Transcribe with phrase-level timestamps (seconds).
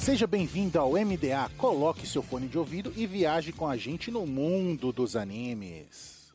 [0.00, 1.50] Seja bem-vindo ao MDA.
[1.58, 6.32] Coloque seu fone de ouvido e viaje com a gente no mundo dos animes.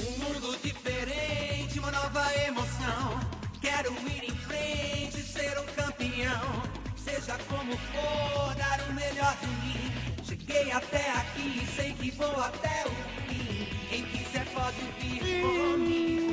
[0.00, 3.20] Um mundo diferente, uma nova emoção.
[3.60, 6.62] Quero ir em frente, ser um campeão.
[6.96, 9.92] Seja como for, dar o melhor de mim.
[10.24, 12.90] Cheguei até aqui, sei que vou até o
[13.28, 13.66] fim.
[13.88, 16.30] Quem quiser pode vir comigo.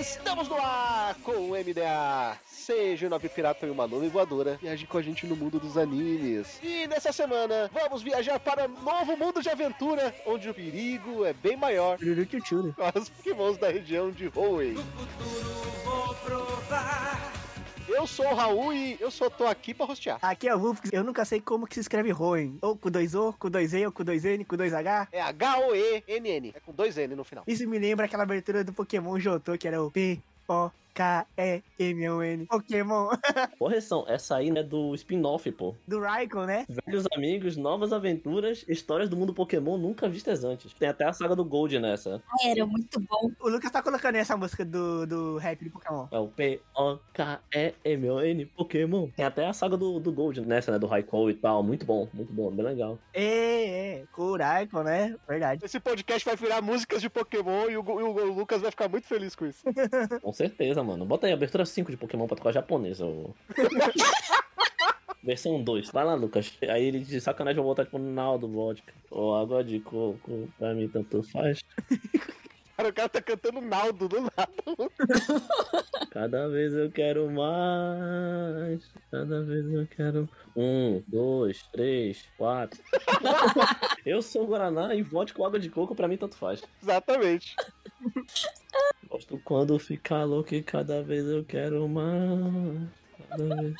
[0.00, 2.36] Estamos no ar com o MDA.
[2.64, 4.56] Seja o nave pirata e uma nuvem voadora.
[4.56, 6.58] Viaje com a gente no mundo dos animes.
[6.62, 11.34] E nessa semana, vamos viajar para um novo mundo de aventura, onde o perigo é
[11.34, 14.72] bem maior para os pokémons da região de Hoenn.
[14.72, 15.54] no futuro,
[15.84, 17.32] vou provar.
[17.86, 20.18] Eu sou o Raul e eu só tô aqui pra rostear.
[20.22, 22.56] Aqui é o Rufus, eu nunca sei como que se escreve Roen.
[22.62, 25.08] Ou com dois O, com dois E, ou com dois N, com dois H.
[25.12, 26.54] É H-O-E-N-N.
[26.56, 27.44] É com dois N no final.
[27.46, 29.92] Isso me lembra aquela abertura do Pokémon Jotô, que era o
[30.94, 32.46] P-O-K-E-M-O-N.
[32.46, 33.08] Pokémon
[33.58, 35.74] Correção, essa aí é do spin-off, pô.
[35.86, 36.64] do Raikou, né?
[36.68, 40.72] Velhos amigos, novas aventuras, histórias do mundo Pokémon nunca vistas antes.
[40.74, 42.22] Tem até a saga do Gold nessa.
[42.44, 43.32] Era muito bom.
[43.40, 46.06] O Lucas tá colocando essa música do, do rap do Pokémon.
[46.12, 46.76] É o P-O-K-E-M-O-N
[48.46, 49.08] Pokémon.
[49.16, 50.78] Tem até a saga do, do Gold nessa, né?
[50.78, 51.62] Do Raikou e tal.
[51.62, 52.98] Muito bom, muito bom, bem legal.
[53.12, 55.16] É, é, com o né?
[55.26, 55.64] Verdade.
[55.64, 59.08] Esse podcast vai virar músicas de Pokémon e o, e o Lucas vai ficar muito
[59.08, 59.64] feliz com isso.
[60.22, 61.04] Com certeza, mano.
[61.04, 63.04] Bota aí, abertura 5 de Pokémon pra tocar japonesa.
[63.04, 63.34] ô.
[65.24, 65.90] Versão 2.
[65.90, 66.52] Vai lá, Lucas.
[66.68, 68.92] Aí ele de sacanagem vai botar tipo Naldo Vodka.
[69.10, 71.64] Ou água de coco, pra mim tanto faz.
[72.76, 74.50] Cara, o cara tá cantando Naldo do nada.
[76.10, 78.82] Cada vez eu quero mais.
[79.12, 80.28] Cada vez eu quero.
[80.56, 82.80] Um, dois, três, quatro.
[84.04, 86.62] eu sou Guaraná e vodka com água de coco, pra mim tanto faz.
[86.82, 87.54] Exatamente.
[89.08, 92.88] Gosto quando ficar louco e cada vez eu quero mais.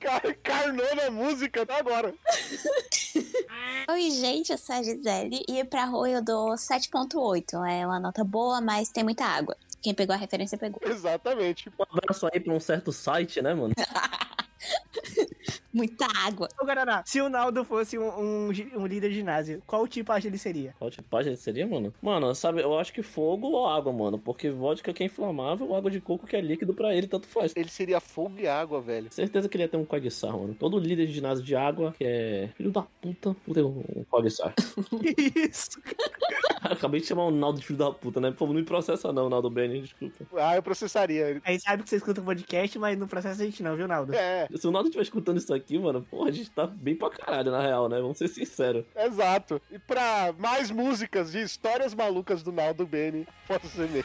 [0.00, 0.38] Cada vez.
[0.42, 2.14] Carnou na música até agora.
[3.90, 7.66] Oi, gente, eu sou a Gisele e pra Rui eu dou 7.8.
[7.66, 9.56] É uma nota boa, mas tem muita água.
[9.82, 10.80] Quem pegou a referência pegou.
[10.84, 11.68] Exatamente.
[11.68, 13.74] Um abraço aí pra um certo site, né, mano?
[15.72, 16.48] Muita água.
[16.60, 20.38] Ô, Guaraná, se o Naldo fosse um, um, um líder de ginásio, qual tipagem ele
[20.38, 20.74] seria?
[20.78, 21.92] Qual tipagem seria, mano?
[22.00, 24.18] Mano, sabe, eu acho que fogo ou água, mano.
[24.18, 27.52] Porque vodka que é inflamável, água de coco que é líquido pra ele, tanto faz.
[27.56, 29.12] Ele seria fogo e água, velho.
[29.12, 30.54] Certeza que ele ia ter um Quagsar, mano.
[30.54, 34.54] Todo líder de ginásio de água, que é filho da puta, tem um Quagsar.
[35.34, 35.80] Isso.
[36.62, 38.30] Acabei de chamar o Naldo de filho da puta, né?
[38.30, 40.24] Pô, não me processa não, Naldo Benny, desculpa.
[40.36, 41.42] Ah, eu processaria ele.
[41.44, 43.86] A gente sabe que você escuta o podcast, mas no processo a gente não, viu,
[43.86, 44.14] Naldo?
[44.14, 47.10] É, Se o Naldo estiver escutando isso aqui, mano, pô, a gente tá bem pra
[47.10, 48.00] caralho, na real, né?
[48.00, 48.84] Vamos ser sinceros.
[48.96, 49.60] exato.
[49.70, 54.04] E pra mais músicas de histórias malucas do Naldo Beni, posso ser meio.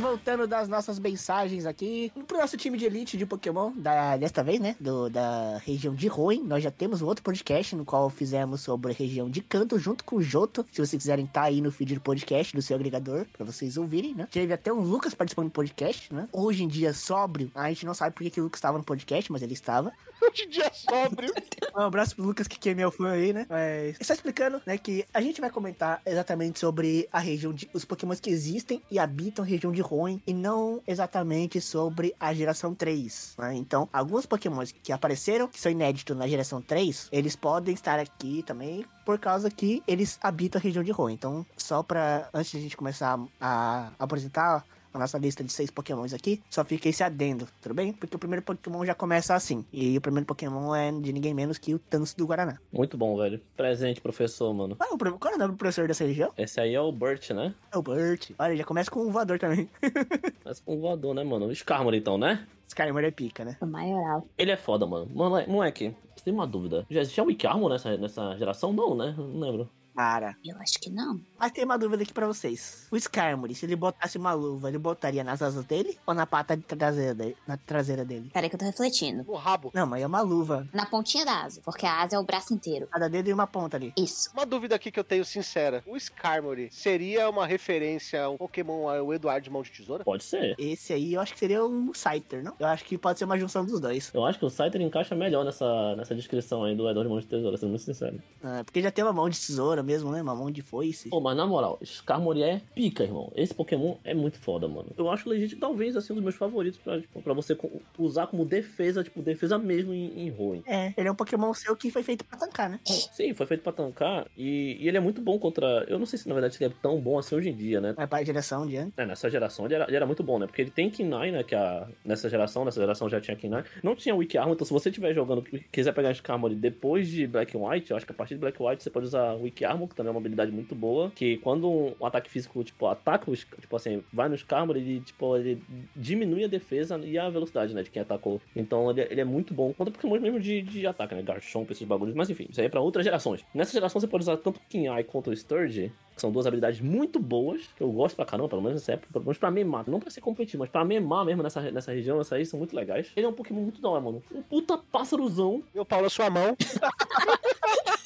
[0.00, 4.58] Voltando das nossas mensagens aqui, pro nosso time de elite de Pokémon, da, desta vez,
[4.58, 8.62] né, do, da região de Hoenn, nós já temos um outro podcast no qual fizemos
[8.62, 11.70] sobre a região de Kanto junto com o Joto, se vocês quiserem tá aí no
[11.70, 14.26] feed do podcast do seu agregador, pra vocês ouvirem, né.
[14.30, 16.28] Teve até o Lucas participando do podcast, né.
[16.32, 18.84] Hoje em dia, sóbrio, a gente não sabe por que, que o Lucas estava no
[18.84, 19.92] podcast, mas ele estava.
[20.30, 21.34] Hoje em dia é sóbrio.
[21.72, 23.46] Um abraço pro Lucas, que é meu fã aí, né?
[23.48, 27.70] Mas, só explicando, né, que a gente vai comentar exatamente sobre a região de...
[27.72, 32.34] Os pokémons que existem e habitam a região de Hoenn, e não exatamente sobre a
[32.34, 33.54] geração 3, né?
[33.54, 38.42] Então, alguns pokémons que apareceram, que são inéditos na geração 3, eles podem estar aqui
[38.42, 41.14] também, por causa que eles habitam a região de Hoenn.
[41.14, 42.28] Então, só pra...
[42.34, 46.64] Antes de a gente começar a apresentar a nossa lista de seis pokémons aqui, só
[46.64, 47.92] fica esse adendo, tudo bem?
[47.92, 49.64] Porque o primeiro pokémon já começa assim.
[49.72, 52.58] E o primeiro pokémon é de ninguém menos que o Thanos do Guaraná.
[52.72, 53.40] Muito bom, velho.
[53.56, 54.76] Presente, professor, mano.
[54.76, 56.32] Qual é o, pro- qual é o nome do professor dessa região?
[56.36, 57.54] Esse aí é o Burt, né?
[57.72, 58.30] É o Burt.
[58.38, 59.68] Olha, já começa com um voador também.
[60.44, 61.46] Mas com um voador, né, mano?
[61.46, 62.46] O Skarmory, então, né?
[62.68, 63.56] Skyrimor é pica, né?
[63.60, 64.26] O maioral.
[64.38, 65.10] Ele é foda, mano.
[65.12, 66.86] Mano, moleque, você tem uma dúvida.
[66.88, 68.72] Já existia Wiki Armor nessa, nessa geração?
[68.72, 69.12] Não, né?
[69.18, 69.68] Não lembro.
[69.94, 70.36] Cara.
[70.44, 71.20] Eu acho que não.
[71.38, 72.86] Mas tem uma dúvida aqui pra vocês.
[72.90, 76.56] O Skarmory, se ele botasse uma luva, ele botaria nas asas dele ou na pata
[76.56, 77.36] de traseira dele?
[77.46, 78.30] Na traseira dele?
[78.32, 79.24] Peraí que eu tô refletindo.
[79.24, 79.70] No rabo.
[79.74, 80.66] Não, mas é uma luva.
[80.72, 82.86] Na pontinha da asa, porque a asa é o braço inteiro.
[82.90, 83.92] Cada dedo e uma ponta ali.
[83.96, 84.30] Isso.
[84.32, 85.82] Uma dúvida aqui que eu tenho sincera.
[85.86, 90.04] O Skarmory seria uma referência ao Pokémon ao Eduardo de Mão de Tesoura?
[90.04, 90.54] Pode ser.
[90.58, 92.54] Esse aí eu acho que seria um Scyther, não?
[92.58, 94.10] Eu acho que pode ser uma junção dos dois.
[94.14, 97.20] Eu acho que o Scyther encaixa melhor nessa, nessa descrição aí do Edward de Mão
[97.20, 98.20] de Tesoura, sendo muito sincero.
[98.42, 100.22] Ah, porque já tem uma mão de tesoura mesmo, né?
[100.22, 101.08] Uma mão de foice.
[101.08, 103.30] Pô, mas na moral, Skarmory é pica, irmão.
[103.34, 104.88] Esse Pokémon é muito foda, mano.
[104.96, 108.26] Eu acho legítimo, talvez, assim, um dos meus favoritos pra, tipo, pra você co- usar
[108.26, 110.62] como defesa, tipo, defesa mesmo em, em Hoenn.
[110.66, 112.80] É, ele é um Pokémon seu que foi feito pra tancar, né?
[112.84, 115.84] Sim, foi feito pra tancar e, e ele é muito bom contra...
[115.88, 117.92] Eu não sei se, na verdade, ele é tão bom assim hoje em dia, né?
[117.92, 118.92] Vai pra direção diante.
[118.96, 120.46] É, nessa geração ele era, ele era muito bom, né?
[120.46, 121.42] Porque ele tem Kinai, né?
[121.42, 123.64] Que a, nessa geração, nessa geração já tinha Kinai.
[123.82, 125.42] Não tinha Wiki Armor, então se você estiver jogando,
[125.72, 128.62] quiser pegar Skarmory depois de Black and White, eu acho que a partir de Black
[128.62, 131.10] and White você pode usar Wiki Armor, que também é uma habilidade muito boa.
[131.14, 135.36] Que quando um ataque físico, tipo, ataca, os, tipo assim, vai no Skarmory, ele, tipo,
[135.36, 135.62] ele
[135.94, 137.82] diminui a defesa e a velocidade, né?
[137.82, 138.40] De quem atacou.
[138.54, 141.22] Então ele, ele é muito bom contra Pokémon mesmo de, de ataque, né?
[141.22, 142.14] Garchomp, esses bagulhos.
[142.14, 143.44] Mas enfim, isso aí é pra outras gerações.
[143.54, 147.18] Nessa geração você pode usar tanto Kinai quanto o Sturge, que são duas habilidades muito
[147.18, 149.88] boas, que eu gosto pra caramba, pelo menos nessa época, pelo menos pra memar.
[149.88, 152.74] Não pra ser competitivo, mas pra memar mesmo nessa, nessa região, essas aí são muito
[152.74, 153.10] legais.
[153.16, 154.22] Ele é um Pokémon muito da hora, mano.
[154.32, 155.62] Um puta pásarozão.
[155.74, 156.56] Meu pau na sua mão.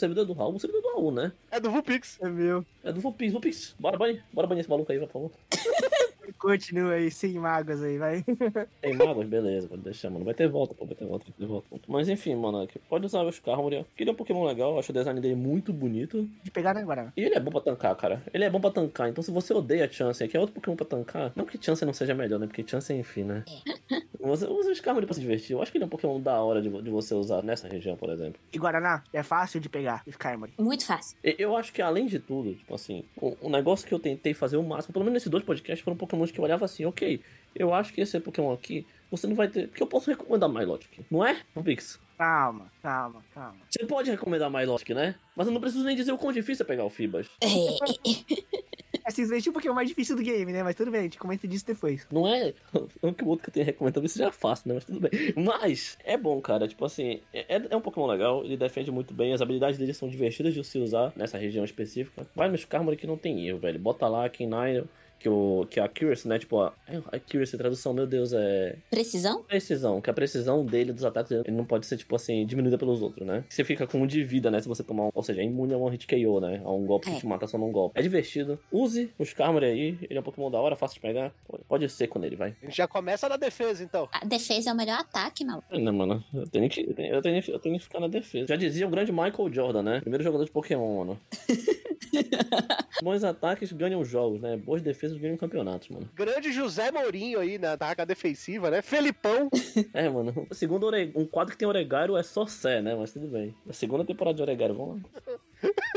[0.00, 1.32] servidor do Raul, o servidor do Raul, né?
[1.50, 2.18] É do Vulpix.
[2.20, 2.64] É meu.
[2.82, 3.74] É do Vupix, Vupix.
[3.78, 5.30] Bora banir, bora banir esse maluco aí, por favor.
[6.38, 8.24] Continua aí, sem mágoas aí, vai.
[8.80, 9.26] Tem magos?
[9.26, 10.24] Beleza, pode deixar, mano.
[10.24, 11.66] Vai ter volta, pô, vai ter volta, vai ter volta.
[11.86, 13.84] Mas enfim, mano, pode usar o Skarmory.
[13.96, 16.28] Que ele é um Pokémon legal, acho o design dele muito bonito.
[16.42, 17.12] De pegar né, Guaraná.
[17.16, 18.22] E ele é bom pra tancar, cara.
[18.32, 19.08] Ele é bom pra tancar.
[19.08, 21.92] Então, se você odeia Chance, que é outro Pokémon pra tancar, não que Chance não
[21.92, 22.46] seja melhor, né?
[22.46, 23.44] Porque Chance, enfim, né?
[24.22, 25.52] Você usa o Skarmory pra se divertir.
[25.54, 27.96] Eu acho que ele é um Pokémon da hora de, de você usar nessa região,
[27.96, 28.40] por exemplo.
[28.52, 30.52] E Guaraná, é fácil de pegar, Skarmory.
[30.58, 31.16] Muito fácil.
[31.24, 34.34] E- Eu acho que, além de tudo, tipo assim, o, o negócio que eu tentei
[34.34, 37.20] fazer o máximo, pelo menos nesses dois podcasts, foram Pokémons que eu olhava assim, ok,
[37.54, 39.68] eu acho que esse Pokémon aqui, você não vai ter.
[39.68, 41.98] Porque eu posso recomendar Milotic, não é, Pix?
[42.20, 43.56] Calma, calma, calma.
[43.70, 45.14] Você pode recomendar Milotic, né?
[45.34, 47.26] Mas eu não preciso nem dizer o quão difícil é pegar o Fibas.
[47.40, 47.48] É
[49.10, 50.62] simplesmente um Pokémon mais difícil do game, né?
[50.62, 52.06] Mas tudo bem, a gente comenta disso depois.
[52.12, 52.52] Não é.
[53.02, 54.74] Não que o outro que eu tenho recomendado talvez seja fácil, né?
[54.74, 55.10] Mas tudo bem.
[55.34, 56.68] Mas é bom, cara.
[56.68, 60.06] Tipo assim, é, é um Pokémon legal, ele defende muito bem, as habilidades dele são
[60.06, 62.26] divertidas de se usar nessa região específica.
[62.36, 63.78] Vai no Skarmory que não tem erro, velho.
[63.78, 64.84] Bota lá K9,
[65.20, 66.38] que, o, que a Accuracy, né?
[66.38, 66.72] Tipo, a,
[67.12, 68.76] a Accuracy, tradução, meu Deus, é.
[68.90, 69.42] Precisão?
[69.44, 72.78] Precisão, que a precisão dele, dos ataques dele, ele não pode ser, tipo assim, diminuída
[72.78, 73.44] pelos outros, né?
[73.48, 74.60] Você fica com um de vida, né?
[74.60, 75.10] Se você tomar um.
[75.14, 76.60] Ou seja, é imune a um hit KO, né?
[76.64, 77.18] A um golpe que É.
[77.20, 77.98] te mata só num golpe.
[77.98, 78.58] É divertido.
[78.72, 81.32] Use o Skarmory aí, ele é um Pokémon da hora, fácil de pegar.
[81.46, 82.54] Pode- Pode ser com ele, vai.
[82.62, 84.08] A gente já começa na defesa, então.
[84.12, 85.66] A defesa é o melhor ataque, maluco.
[85.78, 88.46] Não, mano, eu tenho, que, eu, tenho, eu, tenho, eu tenho que ficar na defesa.
[88.48, 90.00] Já dizia o grande Michael Jordan, né?
[90.00, 91.20] Primeiro jogador de Pokémon, mano.
[93.02, 94.56] Bons ataques ganham jogos, né?
[94.56, 96.08] Boas defesas ganham campeonatos, mano.
[96.14, 98.82] Grande José Mourinho aí na taca defensiva, né?
[98.82, 99.48] Felipão.
[99.94, 100.46] É, mano.
[100.50, 102.94] O segundo Ore- um quadro que tem Oregairo é só Sé, né?
[102.94, 103.54] Mas tudo bem.
[103.68, 105.08] A segunda temporada de Oregairo, vamos lá.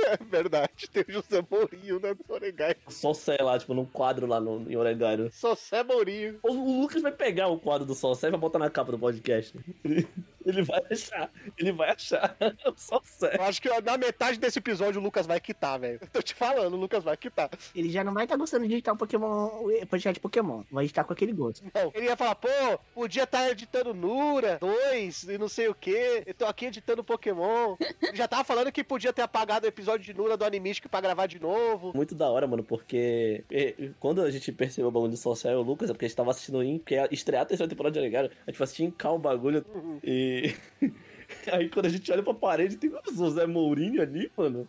[0.07, 2.13] É verdade, tem o José Mourinho, né?
[2.13, 2.75] Do Oregai.
[2.89, 5.29] Só Sé lá, tipo, num quadro lá no, em Oregairo.
[5.31, 6.39] Só Sé Mourinho.
[6.43, 8.91] O, o Lucas vai pegar o quadro do Só Sé e vai botar na capa
[8.91, 9.57] do podcast.
[10.45, 11.31] Ele, vai achar.
[11.57, 12.35] Ele vai achar.
[12.75, 13.35] Só Sé.
[13.37, 15.99] Eu acho que na metade desse episódio o Lucas vai quitar, velho.
[16.01, 17.49] Eu Tô te falando, o Lucas vai quitar.
[17.75, 19.49] Ele já não vai estar gostando de editar um Pokémon,
[19.89, 20.63] podcast de Pokémon.
[20.71, 21.63] Vai editar com aquele gosto.
[21.73, 22.47] Não, ele ia falar, pô,
[22.93, 26.23] podia estar editando Nura 2 e não sei o que.
[26.25, 27.75] Eu tô aqui editando Pokémon.
[28.01, 31.01] Ele já tava falando que podia ter apagado o episódio de Nura do Animistic pra
[31.01, 31.91] gravar de novo.
[31.95, 33.43] Muito da hora, mano, porque
[33.99, 36.17] quando a gente percebeu o bagulho do Social e o Lucas, é porque a gente
[36.17, 38.83] tava assistindo em, porque ia estrear a terceira temporada de Oregairo, a gente foi assistir
[38.83, 39.65] em cal o bagulho
[40.03, 40.32] e.
[41.51, 44.67] Aí quando a gente olha pra parede, tem o José Mourinho ali, mano.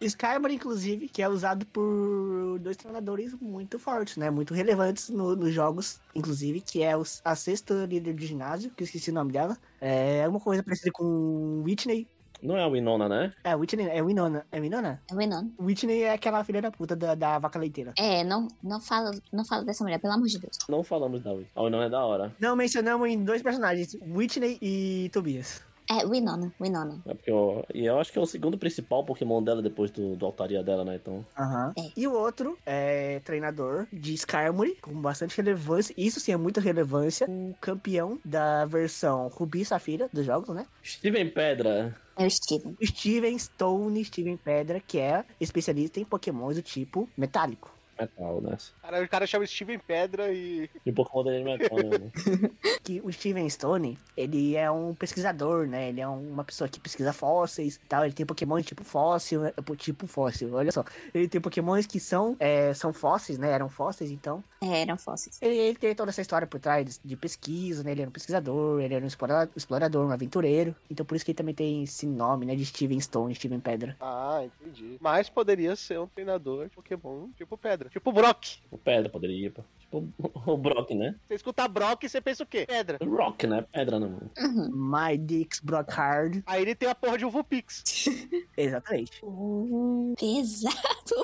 [0.00, 4.30] Skymar, inclusive, que é usado por dois treinadores muito fortes, né?
[4.30, 6.92] Muito relevantes no- nos jogos, inclusive, que é
[7.24, 9.56] a sexta líder de ginásio, que eu esqueci o nome dela.
[9.80, 12.08] É uma coisa parecida com Whitney.
[12.42, 13.32] Não é a Winona, né?
[13.44, 14.46] É, Whitney, é Winona.
[14.52, 15.02] É Winona?
[15.10, 15.50] É Winona.
[15.58, 17.94] Whitney é aquela filha da puta da, da vaca leiteira.
[17.98, 20.58] É, não, não, fala, não fala dessa mulher, pelo amor de Deus.
[20.68, 21.50] Não falamos da Winona.
[21.54, 22.34] A Winona é da hora.
[22.38, 25.62] Não mencionamos em dois personagens, Whitney e Tobias.
[25.90, 27.00] É, Winona, Winona.
[27.06, 30.16] É porque eu, e eu acho que é o segundo principal Pokémon dela depois do,
[30.16, 30.96] do altaria dela, né?
[30.96, 31.24] Então.
[31.38, 31.72] Aham.
[31.78, 31.90] É.
[31.96, 35.94] E o outro é treinador de Skarmory, com bastante relevância.
[35.96, 37.26] Isso sim é muita relevância.
[37.28, 40.66] O campeão da versão Rubi e Safira dos jogos, né?
[40.84, 41.96] Steven Pedra.
[42.16, 42.76] É o Steven.
[42.82, 47.75] Steven Stone, Steven Pedra, que é especialista em pokémons do tipo metálico.
[47.98, 48.56] Metal, né?
[48.82, 50.68] Cara, o cara chama Steven Pedra e.
[50.84, 52.10] E o Pokémon dele é metal, né?
[52.82, 55.88] Que o Steven Stone, ele é um pesquisador, né?
[55.88, 58.04] Ele é uma pessoa que pesquisa fósseis e tal.
[58.04, 59.52] Ele tem pokémons tipo fóssil, né?
[59.76, 60.84] tipo fóssil, olha só.
[61.12, 63.50] Ele tem pokémons que são, é, são fósseis, né?
[63.50, 64.42] Eram fósseis, então.
[64.60, 65.38] É, eram fósseis.
[65.42, 67.92] Ele, ele tem toda essa história por trás de pesquisa, né?
[67.92, 70.74] Ele era um pesquisador, ele era um explora- explorador, um aventureiro.
[70.90, 72.54] Então por isso que ele também tem esse nome, né?
[72.54, 73.96] De Steven Stone, Steven Pedra.
[74.00, 74.96] Ah, entendi.
[75.00, 77.85] Mas poderia ser um treinador de Pokémon tipo Pedra.
[77.90, 78.58] Tipo Brock.
[78.70, 79.62] O Pedra poderia ir, pô.
[80.00, 81.14] Tipo o Brock, né?
[81.28, 82.64] Você escuta Brock e você pensa o quê?
[82.66, 82.98] Pedra.
[83.04, 83.64] Rock, né?
[83.72, 84.18] Pedra não.
[84.38, 84.70] Uhum.
[84.72, 86.42] My Dix Brockhard.
[86.46, 87.82] Aí ele tem a porra de um Vulpix.
[88.56, 89.20] Exatamente.
[89.22, 90.76] Uh, pesado,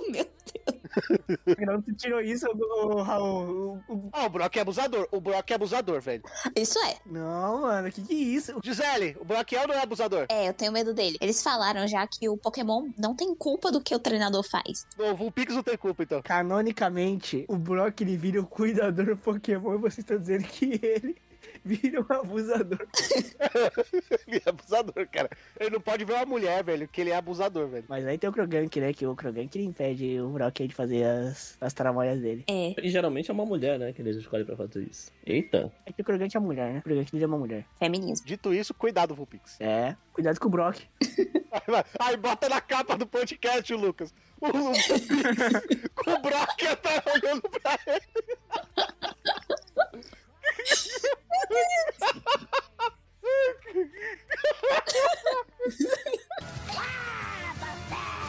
[0.11, 0.27] meu
[1.67, 3.81] Não tu tirou isso, o Raul.
[3.89, 5.09] O- o- Ah, o Brock é abusador.
[5.11, 6.23] O Brock é abusador, velho.
[6.57, 6.97] Isso é.
[7.07, 8.59] Não, mano, que que é isso?
[8.63, 10.27] Gisele, o Brock é ou não é abusador?
[10.29, 11.17] É, eu tenho medo dele.
[11.21, 14.87] Eles falaram já que o Pokémon não tem culpa do que o treinador faz.
[14.99, 16.21] O Vulpix não tem culpa, então.
[16.23, 21.17] Canonicamente, o Brock ele vira o cuidador Pokémon e vocês estão dizendo que ele
[21.65, 22.87] vira um abusador.
[24.27, 25.31] ele é abusador, cara.
[25.59, 27.85] Ele não pode ver uma mulher, velho, que ele é abusador, velho.
[27.89, 28.93] Mas aí tem o Krogank, né?
[28.93, 32.45] Que o Krogank impede o Brock de fazer as, as tramalhas dele.
[32.49, 33.93] É, E geralmente é uma mulher, né?
[33.93, 35.11] Que eles escolhem pra fazer isso.
[35.25, 35.73] Eita.
[35.87, 36.79] É que o Krogank é mulher, né?
[36.81, 37.65] O Krogank é uma mulher.
[37.79, 38.27] feminismo.
[38.27, 39.59] Dito isso, cuidado, Vulpix.
[39.73, 40.81] É, cuidado com o Brock.
[42.01, 44.13] Aí, bota na capa do podcast, Lucas.
[44.41, 45.07] O Vulpix
[45.95, 48.03] com o Brock tá olhando pra ele.
[56.77, 58.22] ah, você!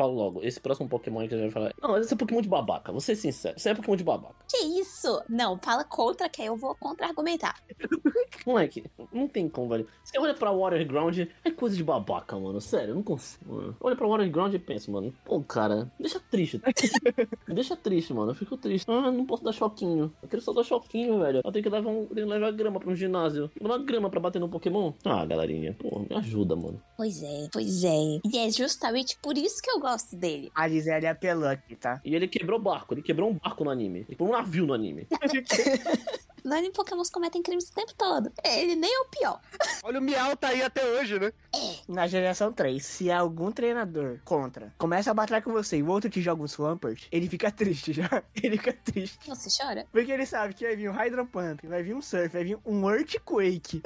[0.00, 1.74] Falo logo, esse próximo Pokémon aí que a gente vai falar.
[1.82, 3.54] Não, esse é Pokémon de babaca, vou ser sincero.
[3.58, 4.34] Esse é Pokémon de babaca.
[4.48, 5.22] Que isso?
[5.28, 7.54] Não, fala contra que aí eu vou contra-argumentar.
[8.46, 9.86] Moleque, não tem como, velho.
[10.02, 12.62] Você olha pra Water Ground, é coisa de babaca, mano.
[12.62, 13.76] Sério, eu não consigo, mano.
[13.78, 15.12] Olha pra Water Ground e pensa, mano.
[15.22, 16.62] Pô, cara, deixa triste.
[17.46, 18.30] Me deixa triste, mano.
[18.30, 18.90] Eu fico triste.
[18.90, 20.10] Ah, não posso dar choquinho.
[20.22, 21.42] Eu quero só dar choquinho, velho.
[21.44, 23.50] Eu tenho que levar, um, tenho que levar grama pra um ginásio.
[23.60, 24.94] Levar grama pra bater no Pokémon.
[25.04, 26.80] Ah, galerinha, pô, me ajuda, mano.
[26.96, 28.20] Pois é, pois é.
[28.24, 30.50] E é justamente por isso que eu gosto dele.
[30.54, 32.00] A Gisele apelou aqui, tá?
[32.04, 32.94] E ele quebrou barco.
[32.94, 34.00] Ele quebrou um barco no anime.
[34.00, 35.06] Ele quebrou um navio no anime.
[36.44, 38.32] No anime Pokémon cometem crimes o tempo todo.
[38.44, 39.40] Ele nem é o pior.
[39.82, 41.32] Olha o Miau tá aí até hoje, né?
[41.88, 46.08] Na geração 3, se algum treinador contra começa a batalhar com você e o outro
[46.08, 48.08] te joga um Swampert, ele fica triste já.
[48.42, 49.18] Ele fica triste.
[49.28, 49.86] Você chora?
[49.92, 52.58] Porque ele sabe que vai vir um Hydro Pump, vai vir um Surf, vai vir
[52.64, 53.82] um Earthquake.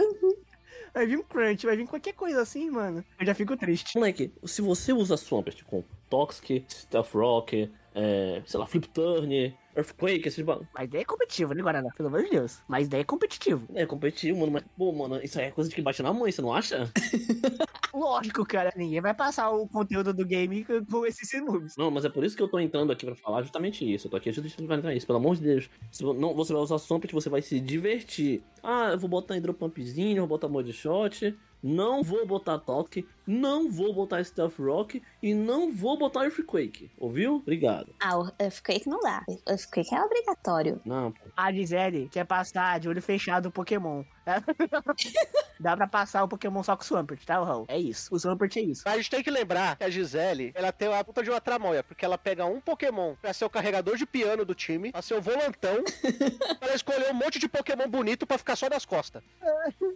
[0.94, 3.04] Vai vir um Crunch, vai vir qualquer coisa assim, mano.
[3.18, 3.96] Eu já fico triste.
[3.96, 10.28] Moleque, se você usa Swampert com Toxic, Stealth Rock, é, sei lá, Flip Turn, Earthquake,
[10.28, 10.68] esses bagulho.
[10.74, 11.90] Mas daí é competitivo, né, Guaraná?
[11.96, 12.60] Pelo amor de Deus.
[12.68, 13.66] Mas daí é competitivo.
[13.74, 16.30] É competitivo, mano, mas, pô, mano, isso aí é coisa de que bate na mãe,
[16.30, 16.90] você não acha?
[17.92, 18.72] Lógico, cara.
[18.76, 21.76] Ninguém vai passar o conteúdo do game com- esses moves.
[21.76, 24.06] Não, mas é por isso que eu tô entrando aqui pra falar justamente isso.
[24.06, 25.70] Eu tô aqui justamente pra entrar isso, pelo amor de Deus.
[25.90, 28.42] Se não, você vai usar Swampert, você vai se divertir.
[28.62, 31.36] Ah, eu vou botar Hidropumpzinho, vou botar Mode Shot.
[31.62, 36.90] Não vou botar Talk, não vou botar Stealth Rock e não vou botar Earthquake.
[36.98, 37.36] Ouviu?
[37.36, 37.94] Obrigado.
[38.00, 39.22] Ah, o Earthquake não dá.
[39.28, 40.80] O Earthquake é obrigatório.
[40.84, 41.20] Não, pô.
[41.36, 44.04] A Gisele quer passar de olho fechado o Pokémon.
[45.60, 47.66] Dá pra passar o Pokémon só com o Swampert, tá, Raul?
[47.68, 48.14] É isso.
[48.14, 48.82] O Swampert é isso.
[48.84, 51.40] Mas a gente tem que lembrar que a Gisele, ela tem a puta de uma
[51.40, 55.02] tramóia, porque ela pega um Pokémon pra ser o carregador de piano do time, pra
[55.02, 55.84] ser o volantão,
[56.58, 59.22] pra ela escolher um monte de Pokémon bonito pra ficar só nas costas.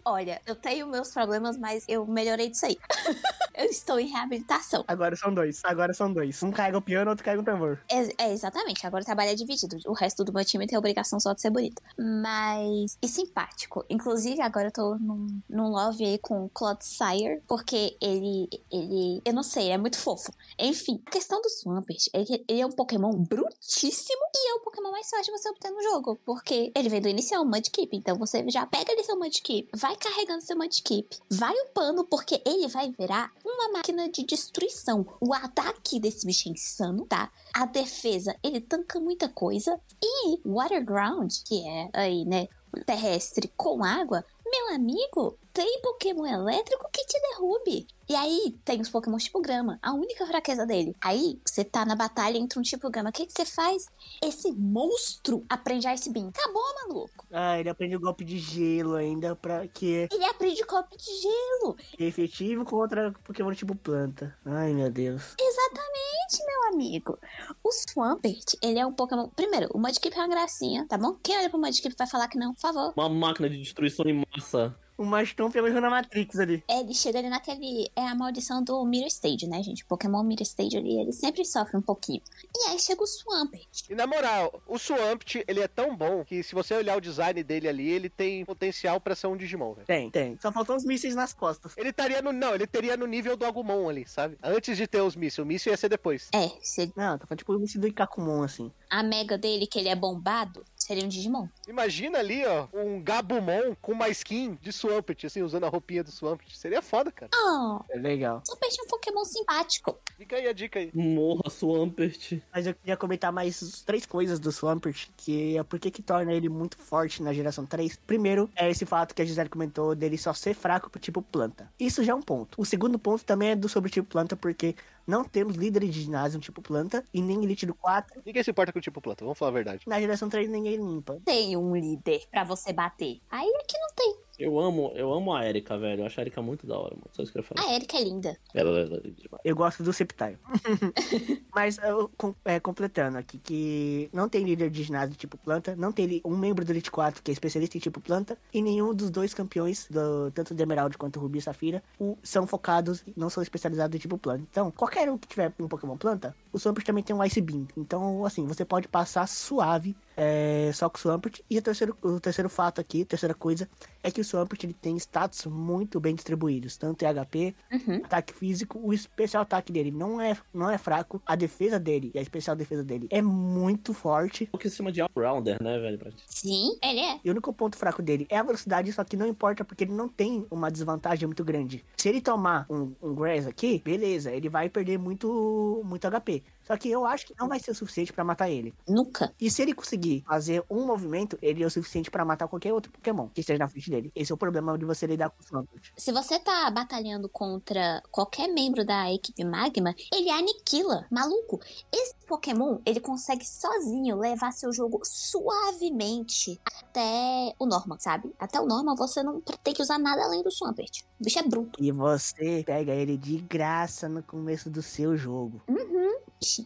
[0.04, 2.78] Olha, eu tenho meus problemas, mas eu melhorei disso aí.
[3.54, 4.84] eu estou em reabilitação.
[4.86, 5.60] Agora são dois.
[5.64, 6.42] Agora são dois.
[6.42, 7.80] Um carrega o piano, outro carrega o tambor.
[7.90, 9.76] É, é, exatamente, agora o trabalho é dividido.
[9.86, 11.82] O resto do meu time tem a obrigação só de ser bonito.
[11.98, 12.96] Mas.
[13.02, 13.84] E simpático.
[13.90, 18.48] Inclusive, agora eu tô num, num love aí com o Claude Sire, porque ele.
[18.70, 19.20] ele.
[19.24, 20.32] Eu não sei, é muito fofo.
[20.58, 24.60] Enfim, a questão do Swampert é que ele é um Pokémon brutíssimo e é o
[24.60, 26.18] Pokémon mais fácil de você obter no jogo.
[26.24, 27.96] Porque ele vem do inicial, Mudkip.
[27.96, 32.68] Então você já pega ali seu Mudkip, vai carregando seu Mudkip, vai upando, porque ele
[32.68, 33.07] vai virar
[33.44, 35.06] uma máquina de destruição.
[35.20, 37.30] O ataque desse bicho é insano, tá?
[37.54, 39.80] A defesa, ele tanca muita coisa.
[40.02, 42.48] E Waterground, que é aí, né,
[42.84, 47.88] terrestre com água, meu amigo, tem Pokémon elétrico que te derrube.
[48.08, 50.94] E aí, tem os Pokémon tipo grama, a única fraqueza dele.
[51.00, 53.86] Aí, você tá na batalha entre um tipo grama, o que que você faz?
[54.22, 56.28] Esse monstro aprende Ice Beam.
[56.28, 57.26] Acabou, maluco.
[57.32, 61.76] Ah, ele aprende o golpe de gelo ainda, pra que Ele aprende golpe de gelo.
[61.98, 64.38] é efetivo contra Pokémon tipo planta.
[64.44, 65.34] Ai, meu Deus.
[65.40, 67.18] Exatamente, meu amigo.
[67.64, 69.28] O Swampert, ele é um Pokémon...
[69.30, 71.14] Primeiro, o Mudkip é uma gracinha, tá bom?
[71.20, 72.92] Quem olha pro Mudkip vai falar que não, por favor.
[72.96, 74.78] Uma máquina de destruição em massa.
[74.98, 76.62] O Mastomp é mesmo na Matrix ali.
[76.68, 77.88] É, Ele chega ali naquele.
[77.94, 79.84] É a maldição do Mirror Stage, né, gente?
[79.84, 82.20] Pokémon Mirror Stage ali, ele sempre sofre um pouquinho.
[82.56, 83.84] E aí chega o Swampert.
[83.88, 87.42] E na moral, o Swampert, ele é tão bom que se você olhar o design
[87.44, 89.86] dele ali, ele tem potencial pra ser um Digimon, velho.
[89.86, 90.36] Tem, tem.
[90.42, 91.74] Só faltam os mísseis nas costas.
[91.76, 92.32] Ele estaria no.
[92.32, 94.36] Não, ele teria no nível do Agumon ali, sabe?
[94.42, 95.38] Antes de ter os mísseis.
[95.38, 96.28] O míssil ia ser depois.
[96.34, 98.72] É, se Não, tô falando tipo o míssil do Ikakumon, assim.
[98.90, 101.46] a mega dele, que ele é bombado, seria um Digimon.
[101.68, 106.10] Imagina ali, ó, um Gabumon com uma skin de Swampert, assim, usando a roupinha do
[106.10, 106.50] Swampert.
[106.56, 107.30] Seria foda, cara.
[107.34, 108.42] Oh, É legal.
[108.42, 109.98] o Swampert é um Pokémon simpático.
[110.16, 110.90] Fica aí a dica aí.
[110.94, 112.40] Morra, Swampert.
[112.52, 116.32] Mas eu queria comentar mais três coisas do Swampert, que é por que que torna
[116.32, 117.96] ele muito forte na geração 3.
[118.06, 121.70] Primeiro, é esse fato que a Gisele comentou dele só ser fraco pro tipo planta.
[121.78, 122.58] Isso já é um ponto.
[122.60, 124.74] O segundo ponto também é do sobre tipo planta, porque
[125.08, 128.20] não temos líderes de ginásio tipo planta e nem elite do 4.
[128.26, 129.84] Ninguém se importa com o tipo planta, vamos falar a verdade.
[129.86, 131.18] Na geração 3 ninguém limpa.
[131.24, 133.18] Tem um líder pra você bater.
[133.30, 134.16] Aí é que não tem.
[134.38, 136.02] Eu amo, eu amo a Erika, velho.
[136.02, 137.08] Eu acho a Erika muito da hora, mano.
[137.12, 137.68] Só isso que eu ia falar.
[137.68, 138.36] A Erika é linda.
[138.54, 139.42] Ela, ela, ela, demais.
[139.44, 140.38] Eu gosto do Sceptile.
[141.54, 145.90] Mas eu, com- é, completando aqui, que não tem líder de ginásio tipo planta, não
[145.92, 149.10] tem um membro do Elite 4 que é especialista em tipo planta, e nenhum dos
[149.10, 153.42] dois campeões, do, tanto do Emerald quanto Rubi e Safira, o- são focados, não são
[153.42, 154.44] especializados em tipo planta.
[154.50, 157.66] Então, qualquer um que tiver um Pokémon planta, o Swampert também tem um Ice Beam.
[157.76, 161.40] Então, assim, você pode passar suave é, só com o Swampert.
[161.48, 163.68] E o terceiro, o terceiro fato aqui, terceira coisa,
[164.02, 167.96] é que o Swampert ele tem status muito bem distribuídos, tanto em HP Uhum.
[168.04, 172.18] ataque físico, o especial ataque dele não é, não é fraco, a defesa dele e
[172.18, 174.48] a especial defesa dele é muito forte.
[174.52, 175.98] O que se chama de All-Rounder, né, velho?
[175.98, 176.24] pra gente?
[176.26, 177.20] Sim, ele é.
[177.24, 179.92] E o único ponto fraco dele é a velocidade, só que não importa porque ele
[179.92, 181.84] não tem uma desvantagem muito grande.
[181.96, 186.42] Se ele tomar um, um Grass aqui, beleza, ele vai perder muito, muito HP.
[186.68, 188.74] Só que eu acho que não vai ser o suficiente pra matar ele.
[188.86, 189.32] Nunca.
[189.40, 192.92] E se ele conseguir fazer um movimento, ele é o suficiente pra matar qualquer outro
[192.92, 194.12] Pokémon que esteja na frente dele.
[194.14, 195.92] Esse é o problema de você lidar com o Swampert.
[195.96, 201.06] Se você tá batalhando contra qualquer membro da equipe Magma, ele aniquila.
[201.10, 201.58] Maluco,
[201.90, 208.30] esse Pokémon, ele consegue sozinho levar seu jogo suavemente até o Norman, sabe?
[208.38, 211.02] Até o Norman você não tem que usar nada além do Swampert.
[211.18, 211.82] O bicho é bruto.
[211.82, 215.62] E você pega ele de graça no começo do seu jogo.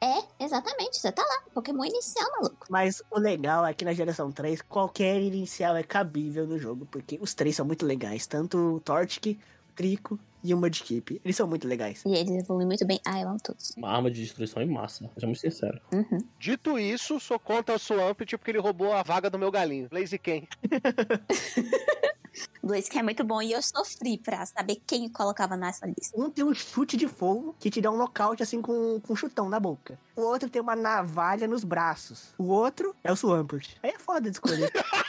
[0.03, 0.99] É, exatamente.
[0.99, 1.43] Você tá lá.
[1.55, 2.67] Pokémon inicial, maluco.
[2.69, 7.19] Mas o legal é que na geração 3, qualquer inicial é cabível no jogo, porque
[7.21, 8.27] os três são muito legais.
[8.27, 9.39] Tanto o Torchic,
[9.71, 11.21] o Trico e o Mudkip.
[11.25, 12.03] Eles são muito legais.
[12.05, 13.01] E eles evoluem muito bem.
[13.05, 13.75] Ah, eu amo todos.
[13.77, 15.09] Uma arma de destruição em massa.
[15.15, 15.81] Sejamos sinceros.
[15.93, 16.19] Uhum.
[16.39, 19.89] Dito isso, sou contra o Swampert porque ele roubou a vaga do meu galinho.
[19.89, 20.49] Blaziken.
[22.63, 26.19] Blaze que é muito bom e eu sofri pra saber quem colocava nessa lista.
[26.19, 29.17] Um tem um chute de fogo que te dá um nocaute assim com, com um
[29.17, 29.99] chutão na boca.
[30.17, 32.35] O outro tem uma navalha nos braços.
[32.39, 33.77] O outro é o Swampert.
[33.83, 34.71] Aí é foda de escolher.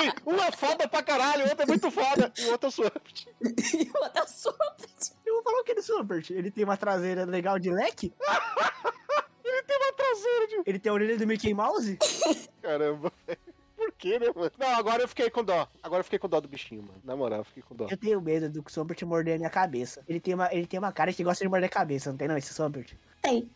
[0.00, 2.32] Assim, um é foda pra caralho, o outro é muito foda.
[2.38, 3.26] E o outro é o Swampert.
[3.40, 5.12] E o outro é o Swampert.
[5.26, 6.30] Eu vou falar o que do Swampert?
[6.30, 8.12] Ele tem uma traseira legal de leque?
[9.44, 10.62] Ele tem uma traseira de.
[10.66, 11.98] Ele tem a orelha do Mickey Mouse?
[12.62, 13.38] Caramba, velho.
[13.76, 14.52] Por quê, né, mano?
[14.58, 15.66] Não, agora eu fiquei com dó.
[15.82, 17.00] Agora eu fiquei com dó do bichinho, mano.
[17.02, 17.88] Na moral, eu fiquei com dó.
[17.90, 20.04] Eu tenho medo do Swampert morder a minha cabeça.
[20.06, 22.28] Ele tem uma, ele tem uma cara que gosta de morder a cabeça, não tem
[22.28, 22.92] não, esse Swampert?
[23.22, 23.50] Tem.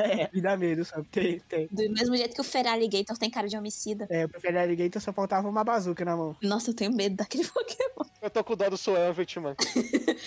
[0.00, 1.06] É, me dá medo, sabe?
[1.10, 1.68] Tem, tem.
[1.70, 4.06] Do mesmo jeito que o Feraligator tem cara de homicida.
[4.10, 6.36] É, eu preferi Alligator, só faltava uma bazuca na mão.
[6.42, 8.08] Nossa, eu tenho medo daquele Pokémon.
[8.22, 9.56] Eu tô com dó do Swampert, mano.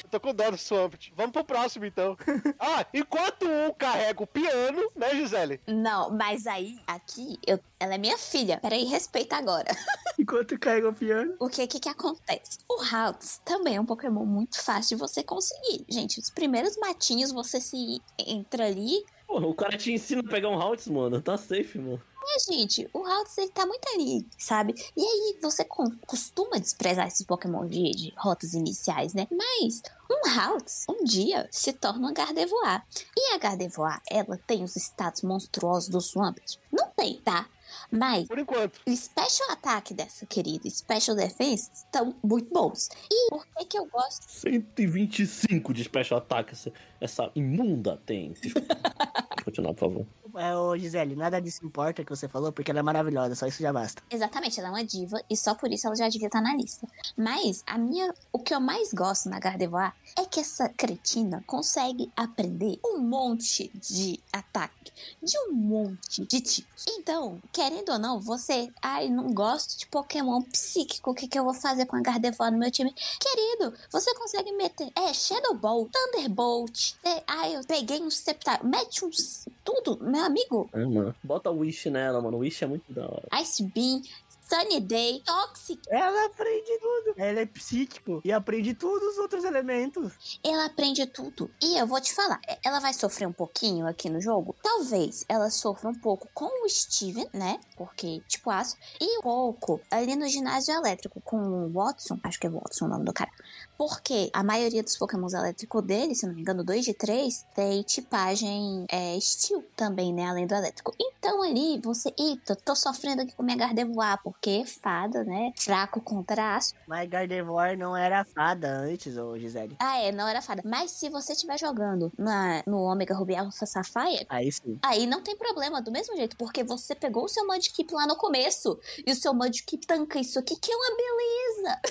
[0.04, 1.12] Eu tô com dó do Swampert.
[1.16, 2.18] Vamos pro próximo, então.
[2.60, 5.60] Ah, enquanto um carrega o piano, né, Gisele?
[5.68, 8.58] Não, mas aí, aqui, eu, ela é minha filha.
[8.58, 9.70] Peraí, respeita agora.
[10.18, 11.36] Enquanto carrega o piano.
[11.40, 12.60] O que que que acontece?
[12.70, 15.86] O Haltz também é um Pokémon muito fácil de você conseguir.
[15.90, 19.04] Gente, os primeiros matinhos você se entra ali.
[19.34, 21.20] Porra, o cara te ensina a pegar um Haltz, mano.
[21.20, 22.00] Tá safe, mano.
[22.24, 24.76] É, gente, o Haltz ele tá muito ali, sabe?
[24.96, 29.28] E aí você com- costuma desprezar esses Pokémon de, de rotas iniciais, né?
[29.32, 32.86] Mas um Haltz, um dia, se torna uma Gardevoir.
[33.18, 36.58] E a Gardevoir, ela tem os status monstruosos do Swampert?
[36.72, 37.48] Não tem, tá?
[37.92, 38.80] Mas Por enquanto.
[38.88, 42.88] o special ataque dessa querida e special defense estão muito bons.
[43.12, 44.26] E por que que eu gosto?
[44.30, 48.34] 125 de special attack essa, essa imunda tem.
[49.44, 49.46] Desculpa.
[49.46, 50.23] Pode continuar, por favor.
[50.36, 53.62] É, ô Gisele, nada disso importa que você falou, porque ela é maravilhosa, só isso
[53.62, 54.02] já basta.
[54.10, 56.88] Exatamente, ela é uma diva e só por isso ela já devia estar na lista.
[57.16, 62.12] Mas a minha, o que eu mais gosto na Gardevoir é que essa cretina consegue
[62.16, 64.92] aprender um monte de ataque,
[65.22, 66.86] de um monte de tipos.
[66.88, 71.44] Então, querendo ou não, você, ai, não gosto de Pokémon psíquico, o que, que eu
[71.44, 72.94] vou fazer com a Gardevoir no meu time?
[73.20, 79.06] Querido, você consegue meter, é, Shadow Ball, Thunderbolt, é, ai, eu peguei um Sceptile, mete
[79.06, 81.16] uns, tudo, meu amigo, É, mano.
[81.24, 82.38] Bota o Wish nela, mano.
[82.38, 83.28] O Wish é muito da hora.
[83.42, 84.02] Ice Beam,
[84.42, 85.80] Sunny Day, Toxic.
[85.90, 87.14] Ela aprende tudo.
[87.18, 90.12] Ela é psíquico e aprende todos os outros elementos.
[90.44, 91.50] Ela aprende tudo.
[91.62, 94.56] E eu vou te falar, é- ela vai sofrer um pouquinho aqui no jogo.
[94.62, 97.60] Talvez ela sofra um pouco com o Steven, né?
[97.78, 98.76] Porque, tipo, aço.
[99.00, 102.20] E um pouco ali no ginásio elétrico com o Watson.
[102.24, 103.32] Acho que é Watson o nome do cara.
[103.78, 107.82] Porque a maioria dos pokémons elétricos dele, se não me engano, 2 de 3, tem
[107.84, 110.26] tipagem é, Steel também, né?
[110.26, 110.94] Além do elétrico.
[111.00, 112.14] Então ali você.
[112.18, 115.52] Eita, tô sofrendo aqui com minha Gardevoir, porque fada, né?
[115.58, 116.74] Fraco contra aço.
[116.88, 119.76] Mas Gardevoir não era fada antes, ô Gisele.
[119.80, 120.62] Ah, é, não era fada.
[120.66, 124.78] Mas se você estiver jogando na, no Omega Ruby Alpha Sapphire, Aí sim.
[124.82, 128.16] aí não tem problema, do mesmo jeito, porque você pegou o seu Mudkip lá no
[128.16, 131.82] começo, e o seu Mudkip tanca isso aqui, que é uma beleza.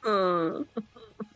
[0.20, 0.66] 嗯。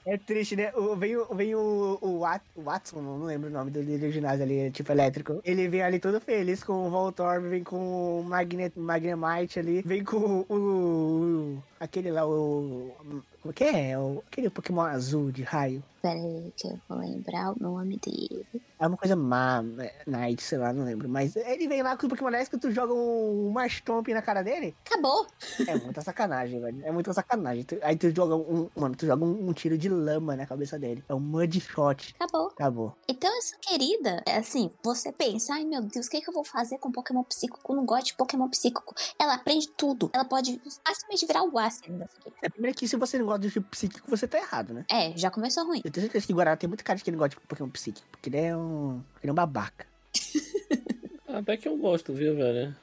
[0.07, 0.71] É triste, né?
[0.75, 4.09] O- Vem, o- vem o, o, Wat- o Watson, não lembro o nome do líder
[4.09, 5.41] do ginásio ali, tipo elétrico.
[5.45, 10.05] Ele vem ali todo feliz com o Voltorb, vem com o Magnet, Magnemite ali, vem
[10.05, 12.93] com o, o- aquele lá, o...
[13.43, 13.99] Como que é?
[13.99, 15.83] O, aquele Pokémon azul de raio.
[16.01, 18.47] Pera aí que eu vou lembrar o nome dele.
[18.81, 19.91] É uma coisa má, né?
[20.07, 21.07] Night, sei lá, não lembro.
[21.11, 24.75] Mas ele vem lá com o Pokémon elétrico, tu joga um Marshtomp na cara dele.
[24.87, 25.27] Acabou.
[25.69, 26.81] É muita sacanagem, velho.
[26.85, 27.67] É muita sacanagem.
[27.83, 28.69] Aí tu joga um.
[28.75, 31.05] Mano, tu joga um, um tiro de lama na cabeça dele.
[31.09, 32.15] É um Mud Shot.
[32.19, 32.47] Acabou.
[32.49, 32.97] Acabou.
[33.09, 36.45] Então, essa querida, é assim, você pensa, ai meu Deus, o que, que eu vou
[36.45, 37.73] fazer com Pokémon psíquico?
[37.73, 38.95] Eu não gosto de Pokémon psíquico.
[39.19, 40.11] Ela aprende tudo.
[40.13, 41.81] Ela pode facilmente virar o dessa
[42.19, 42.33] aqui.
[42.43, 44.85] É primeiro que se você não gosta do tipo psíquico, você tá errado, né?
[44.91, 45.81] É, já começou ruim.
[45.85, 47.71] Eu tenho certeza que o Guaraná tem muito cara de que ele gosta de Pokémon
[47.71, 48.07] psíquico.
[48.11, 49.03] Porque ele é um.
[49.23, 49.87] Ele é um babaca.
[51.27, 52.77] Até que eu gosto, viu, velho?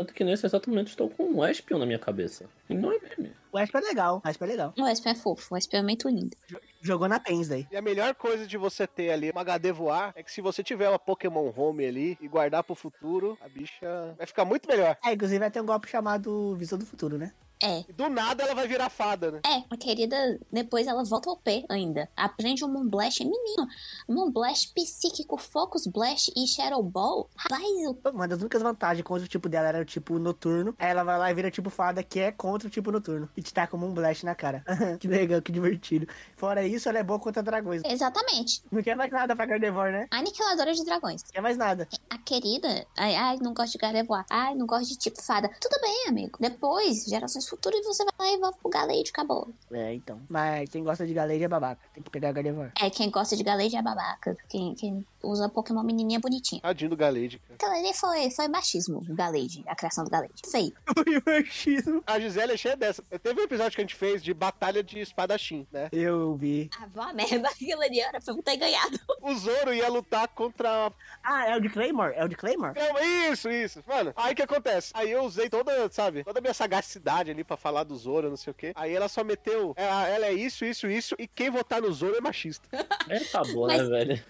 [0.00, 2.46] Tanto que nesse exato momento estou com um Espion na minha cabeça.
[2.70, 3.34] E não é meme.
[3.52, 4.22] O Asp é legal.
[4.24, 4.72] O Asp é legal.
[4.78, 6.34] O Espen é fofo, o Espen é muito lindo.
[6.80, 7.66] Jogou na Pens daí.
[7.70, 10.62] E a melhor coisa de você ter ali uma HD voar é que se você
[10.62, 14.96] tiver uma Pokémon Home ali e guardar pro futuro, a bicha vai ficar muito melhor.
[15.04, 17.34] É, inclusive vai ter um golpe chamado Visão do Futuro, né?
[17.62, 19.40] É, E do nada ela vai virar fada, né?
[19.46, 22.08] É, a querida, depois ela volta ao P ainda.
[22.16, 23.20] Aprende o Moonblast.
[23.24, 23.66] Menino,
[24.08, 27.28] Moonblast psíquico, Focus Blast e Shadow Ball.
[27.36, 30.74] Rapaz, o- Uma das únicas vantagens contra o tipo dela era o tipo noturno.
[30.78, 33.28] Aí ela vai lá e vira tipo fada, que é contra o tipo noturno.
[33.36, 34.64] E te taca como um blast na cara.
[34.98, 36.06] que legal, que divertido.
[36.36, 37.82] Fora isso, ela é boa contra dragões.
[37.84, 38.62] exatamente.
[38.70, 40.06] Não quer mais nada pra Gardevoir, né?
[40.10, 41.22] Aniquiladora de dragões.
[41.24, 41.88] Não quer mais nada.
[42.08, 44.24] A querida, ai, ai, não gosto de Gardevoir.
[44.30, 45.48] Ai, não gosto de tipo fada.
[45.60, 46.38] Tudo bem, amigo.
[46.40, 49.52] Depois, gerações futuras, você vai lá e evolve pro Galade, acabou.
[49.72, 50.20] É, então.
[50.28, 51.80] Mas quem gosta de Galade é babaca.
[51.92, 52.72] Tem que pegar Gardevoir.
[52.80, 54.36] É, quem gosta de Galade é babaca.
[54.48, 56.60] Quem, quem usa Pokémon menininha bonitinha.
[56.62, 57.54] Tadinho do Galade, cara.
[57.54, 60.32] Aquela ali foi, foi machismo, o Galade, a criação do Galade.
[60.50, 60.72] Feio.
[61.00, 62.02] O machismo.
[62.06, 63.02] A Gisele é cheia dessa.
[63.22, 65.88] Teve um episódio que a gente fez de batalha de espadachim, né?
[65.92, 66.70] Eu vi.
[66.78, 68.98] Ah, vó merda, aquilo ali era pra eu ter ganhado.
[69.22, 70.92] O Zoro ia lutar contra.
[71.22, 72.14] Ah, é o de Claymore?
[72.16, 72.74] É o de Claymore?
[72.74, 73.82] Calma, Isso, isso.
[73.86, 74.90] Mano, aí o que acontece?
[74.94, 78.36] Aí eu usei toda, sabe, toda a minha sagacidade ali pra falar do Zoro, não
[78.36, 78.72] sei o quê.
[78.74, 79.72] Aí ela só meteu.
[79.76, 81.14] Ela, ela é isso, isso, isso.
[81.18, 82.68] E quem votar no Zoro é machista.
[83.08, 84.24] É, tá bom, Mas- né, velho?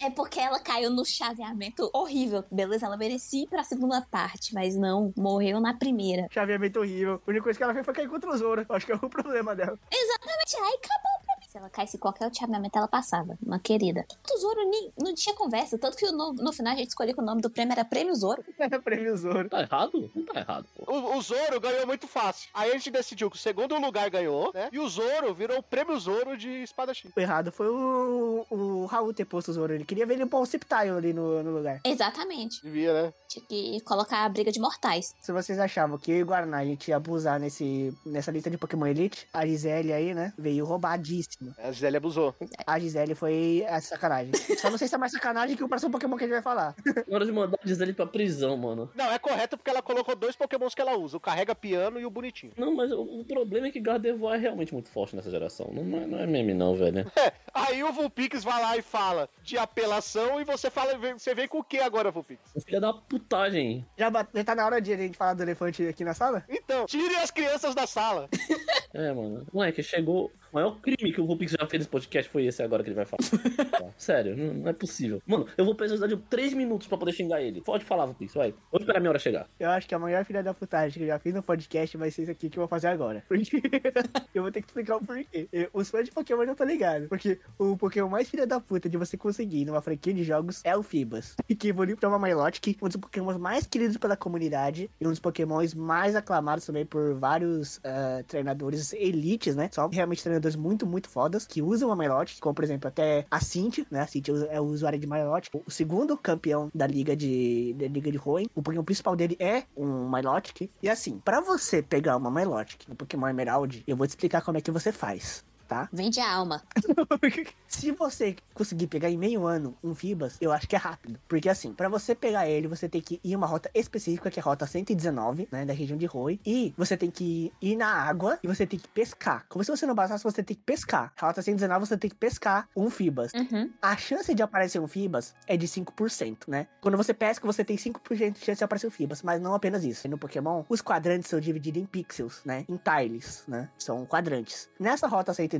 [0.00, 2.44] É porque ela caiu no chaveamento horrível.
[2.50, 6.26] Beleza, ela merecia ir pra segunda parte, mas não, morreu na primeira.
[6.30, 7.20] Chaveamento horrível.
[7.26, 8.64] A única coisa que ela fez foi cair contra o Zoro.
[8.68, 9.78] Acho que é o problema dela.
[9.90, 11.35] Exatamente, aí acabou mim.
[11.56, 13.38] Se ela caísse em qualquer chaveamento, ela passava.
[13.42, 14.04] Uma querida.
[14.30, 17.20] O Zoro nem, não tinha conversa, tanto que no, no final a gente escolheu que
[17.22, 18.44] o nome do prêmio era Prêmio Zoro.
[18.84, 19.48] Prêmio Zoro.
[19.48, 20.10] Tá errado?
[20.14, 20.92] Não tá errado, pô.
[20.92, 22.50] O, o Zoro ganhou muito fácil.
[22.52, 24.68] Aí a gente decidiu que o segundo lugar ganhou, né?
[24.70, 27.10] E o Zoro virou o prêmio Zoro de espadachim.
[27.16, 29.72] O errado foi o, o Raul ter posto o Zoro.
[29.72, 31.80] Ele queria ver ele pôr um Sceptile ali no, no lugar.
[31.86, 32.60] Exatamente.
[32.62, 33.14] Devia, né?
[33.28, 35.14] Tinha que colocar a briga de mortais.
[35.22, 38.50] Se vocês achavam que eu e o Guaraná a gente ia abusar nesse, nessa lista
[38.50, 41.45] de Pokémon Elite, a Gisele aí, né, veio roubadíssima.
[41.58, 42.34] A Gisele abusou.
[42.66, 44.32] A Gisele foi a sacanagem.
[44.58, 46.42] Só não sei se é mais sacanagem que o próximo Pokémon que a gente vai
[46.42, 46.74] falar.
[47.06, 48.90] Na hora de mandar a Gisele pra prisão, mano.
[48.94, 52.06] Não, é correto porque ela colocou dois pokémons que ela usa, o carrega piano e
[52.06, 52.52] o bonitinho.
[52.56, 55.70] Não, mas o, o problema é que Gardevoir é realmente muito forte nessa geração.
[55.72, 57.10] Não, é- não é meme não, velho.
[57.16, 61.48] É, aí o Vulpix vai lá e fala de apelação e você fala, você vem
[61.48, 62.40] com o que agora, Vulpix?
[62.64, 63.86] Filha da putagem.
[63.96, 66.44] Já, bate- já tá na hora de a gente falar do elefante aqui na sala?
[66.48, 68.28] Então, tire as crianças da sala.
[68.96, 69.46] É, mano.
[69.52, 70.32] Moleque, chegou.
[70.52, 72.96] O maior crime que o Rupix já fez nesse podcast foi esse agora que ele
[72.96, 73.20] vai falar.
[73.98, 75.20] Sério, não, não é possível.
[75.26, 77.60] Mano, eu vou precisar de 3 minutos pra poder xingar ele.
[77.60, 78.54] Pode falar, Rupix, vai.
[78.70, 79.48] Vou esperar a minha hora chegar.
[79.60, 82.10] Eu acho que a maior filha da putagem que eu já fiz no podcast vai
[82.10, 83.22] ser isso aqui que eu vou fazer agora.
[83.28, 83.60] Porque
[84.34, 85.48] eu vou ter que explicar o porquê.
[85.74, 87.08] Os fãs de Pokémon já estão ligados.
[87.08, 90.74] Porque o Pokémon mais filha da puta de você conseguir numa franquia de jogos é
[90.74, 91.36] o Fibas.
[91.48, 95.10] E que evoluiu pra uma Milotic, um dos Pokémons mais queridos pela comunidade e um
[95.10, 99.68] dos Pokémons mais aclamados também por vários ah, treinadores elites, né?
[99.72, 103.40] Só realmente treinadores muito, muito fodas que usam a Milotic, como por exemplo até a
[103.40, 104.00] Cintia, né?
[104.00, 105.54] A Cintia é o usuário de Milotic.
[105.66, 108.46] O segundo campeão da liga de, da liga de Hoenn.
[108.54, 110.70] O Pokémon principal dele é um Milotic.
[110.82, 114.58] E assim, pra você pegar uma Milotic no Pokémon Emerald, eu vou te explicar como
[114.58, 115.44] é que você faz.
[115.66, 115.88] Tá?
[115.92, 116.62] Vende a alma.
[117.66, 121.18] Se você conseguir pegar em meio ano um Fibas, eu acho que é rápido.
[121.28, 124.38] Porque assim, pra você pegar ele, você tem que ir em uma rota específica, que
[124.38, 126.40] é a rota 119, né, da região de Roi.
[126.46, 129.44] E você tem que ir na água e você tem que pescar.
[129.48, 131.12] Como se você não bastasse, você tem que pescar.
[131.18, 133.32] Rota 119, você tem que pescar um Fibas.
[133.34, 133.70] Uhum.
[133.82, 136.66] A chance de aparecer um Fibas é de 5%, né?
[136.80, 139.84] Quando você pesca, você tem 5% de chance de aparecer um Fibas, mas não apenas
[139.84, 140.08] isso.
[140.08, 142.64] No Pokémon, os quadrantes são divididos em pixels, né?
[142.68, 143.68] Em tiles, né?
[143.78, 144.68] São quadrantes.
[144.78, 145.55] Nessa rota 119,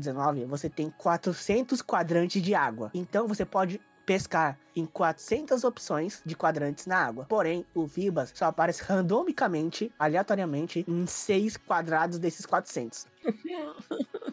[0.47, 2.91] você tem 400 quadrantes de água.
[2.95, 7.27] Então você pode pescar em 400 opções de quadrantes na água.
[7.29, 13.07] Porém, o Fibas só aparece randomicamente, aleatoriamente, em 6 quadrados desses 400.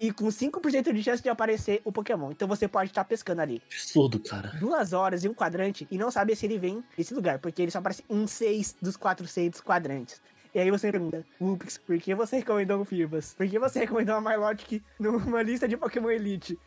[0.00, 2.30] e com 5% de chance de aparecer o Pokémon.
[2.30, 4.50] Então você pode estar pescando ali Absurdo, cara.
[4.60, 7.70] duas horas em um quadrante e não sabe se ele vem desse lugar, porque ele
[7.70, 10.20] só aparece em seis dos 400 quadrantes.
[10.56, 13.34] E aí você pergunta, Ups, por que você recomendou o Fibas?
[13.34, 16.58] Por que você recomendou a Milotic numa lista de Pokémon Elite?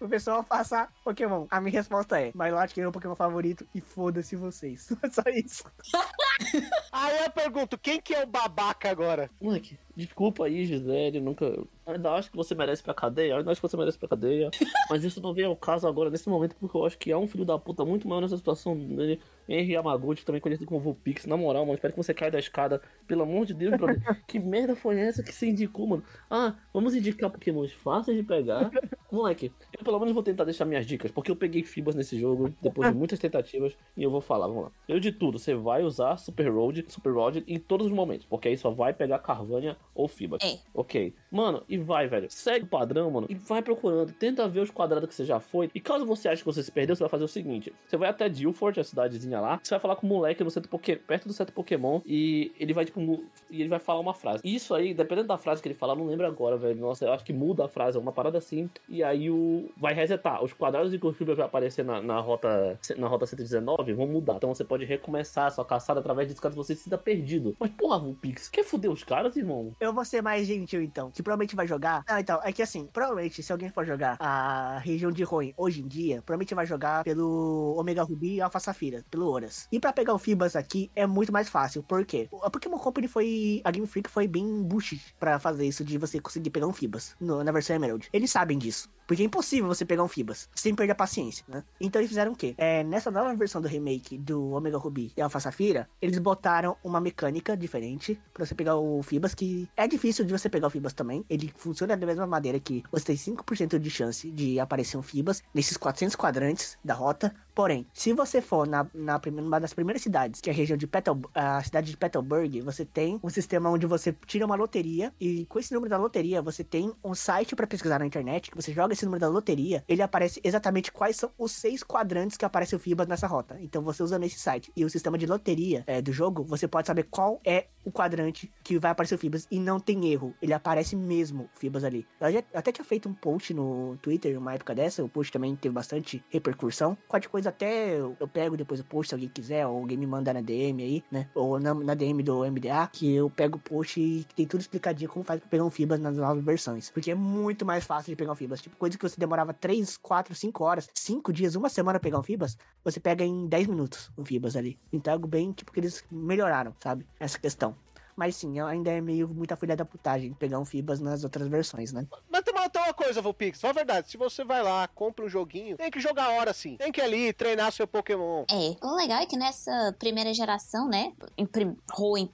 [0.00, 1.46] O pessoal faça Pokémon.
[1.48, 4.88] A minha resposta é, Milotic é meu Pokémon favorito e foda-se vocês.
[5.12, 5.64] Só isso.
[6.90, 9.30] Aí eu pergunto, quem que é o babaca agora?
[9.40, 11.44] Moleque, desculpa aí, Gisele, nunca.
[11.44, 14.08] Eu ainda acho que você merece pra cadeia, eu ainda acho que você merece pra
[14.08, 14.50] cadeia.
[14.90, 17.26] Mas isso não vem ao caso agora, nesse momento, porque eu acho que há um
[17.26, 19.20] filho da puta muito maior nessa situação dele.
[19.48, 21.26] Henry Yamaguchi, também conhecido como Vulpix.
[21.26, 22.80] Na moral, mano, espero que você caia da escada.
[23.06, 24.22] Pelo amor de Deus, brother.
[24.26, 26.04] que merda foi essa que você indicou, mano?
[26.30, 28.70] Ah, vamos indicar Pokémons fáceis de pegar.
[29.10, 32.52] Moleque, eu pelo menos vou tentar deixar minhas dicas, porque eu peguei Fibas nesse jogo,
[32.60, 34.70] depois de muitas tentativas, e eu vou falar, vamos lá.
[34.88, 38.48] Eu de tudo, você vai usar Super Road, Super Road em todos os momentos, porque
[38.48, 40.42] aí só vai pegar Carvanha ou Fibas.
[40.42, 40.58] É.
[40.74, 41.14] Ok.
[41.30, 42.30] Mano, e vai, velho.
[42.30, 44.12] Segue o padrão, mano, e vai procurando.
[44.12, 45.70] Tenta ver os quadrados que você já foi.
[45.74, 48.08] E caso você ache que você se perdeu, você vai fazer o seguinte: você vai
[48.08, 51.28] até Dilford, a cidadezinha lá, você vai falar com o moleque no centro Poké, perto
[51.28, 54.42] do centro Pokémon, e ele vai, tipo, e ele vai falar uma frase.
[54.44, 56.80] Isso aí, dependendo da frase que ele falar, eu não lembro agora, velho.
[56.80, 58.68] Nossa, eu acho que muda a frase, é uma parada assim.
[58.88, 59.41] E aí o.
[59.76, 60.42] Vai resetar.
[60.42, 62.78] Os quadrados de Curfibra vai aparecer na, na rota.
[62.96, 64.34] Na rota 119 vão mudar.
[64.36, 67.56] Então você pode recomeçar a sua caçada através disso caso você se sinta perdido.
[67.58, 69.72] Mas porra, Vulpix, quer foder os caras, irmão?
[69.80, 71.10] Eu vou ser mais gentil, então.
[71.10, 72.02] Que provavelmente vai jogar.
[72.08, 75.82] Ah, então, é que assim, provavelmente, se alguém for jogar a região de Roen hoje
[75.82, 79.68] em dia, provavelmente vai jogar pelo Omega Ruby e Alpha Safira, pelo Horas.
[79.70, 81.82] E pra pegar o Fibas aqui é muito mais fácil.
[81.82, 82.28] Por quê?
[82.42, 83.60] A Pokémon Company foi.
[83.64, 87.14] A Game Freak foi bem bullshit pra fazer isso de você conseguir pegar um Fibas
[87.20, 88.08] no- na versão Emerald.
[88.12, 88.88] Eles sabem disso.
[89.12, 91.62] Porque é impossível você pegar um Fibas sem perder a paciência, né?
[91.78, 92.54] Então eles fizeram o quê?
[92.56, 96.98] É, nessa nova versão do remake do Omega Ruby e Alpha Safira, eles botaram uma
[96.98, 100.94] mecânica diferente pra você pegar o Fibas, que é difícil de você pegar o Fibas
[100.94, 101.26] também.
[101.28, 105.42] Ele funciona da mesma maneira que você tem 5% de chance de aparecer um Fibas
[105.52, 107.34] nesses 400 quadrantes da rota.
[107.54, 110.78] Porém, se você for na, na primeira, uma das primeiras cidades, que é a região
[110.78, 115.12] de Petal, a cidade de Petalburg, você tem um sistema onde você tira uma loteria
[115.20, 118.56] e com esse número da loteria você tem um site pra pesquisar na internet, que
[118.56, 122.44] você joga esse número da loteria, ele aparece exatamente quais são os seis quadrantes que
[122.44, 123.58] aparecem o Fibas nessa rota.
[123.60, 126.86] Então você usa nesse site e o sistema de loteria é, do jogo, você pode
[126.86, 130.52] saber qual é o quadrante que vai aparecer o Fibas e não tem erro, ele
[130.52, 132.06] aparece mesmo Fibas ali.
[132.20, 135.32] Eu, já, eu até tinha feito um post no Twitter uma época dessa, o post
[135.32, 136.96] também teve bastante repercussão.
[137.08, 140.06] Qualquer coisa até eu, eu pego depois o post se alguém quiser, ou alguém me
[140.06, 141.28] manda na DM aí, né?
[141.34, 145.10] Ou na, na DM do MDA, que eu pego o post e tem tudo explicadinho
[145.10, 146.90] como faz pra pegar um Fibas nas novas versões.
[146.90, 148.60] Porque é muito mais fácil de pegar um Fibas.
[148.60, 152.22] Tipo, coisa que você demorava 3, 4, 5 horas, 5 dias, uma semana pegar um
[152.24, 154.76] Fibas, você pega em 10 minutos um Fibas ali.
[154.92, 157.06] Então é algo bem, tipo, que eles melhoraram, sabe?
[157.20, 157.76] Essa questão.
[158.16, 161.92] Mas sim, ainda é meio muita filha da putagem pegar um Fibas nas outras versões,
[161.92, 162.06] né?
[162.30, 163.58] Mas tem uma, contar uma coisa, Vulpix.
[163.58, 164.10] Só a verdade.
[164.10, 166.76] Se você vai lá, compra um joguinho, tem que jogar a hora sim.
[166.76, 168.44] Tem que ir ali treinar seu Pokémon.
[168.50, 171.76] É, o legal é que nessa primeira geração, né, em prim...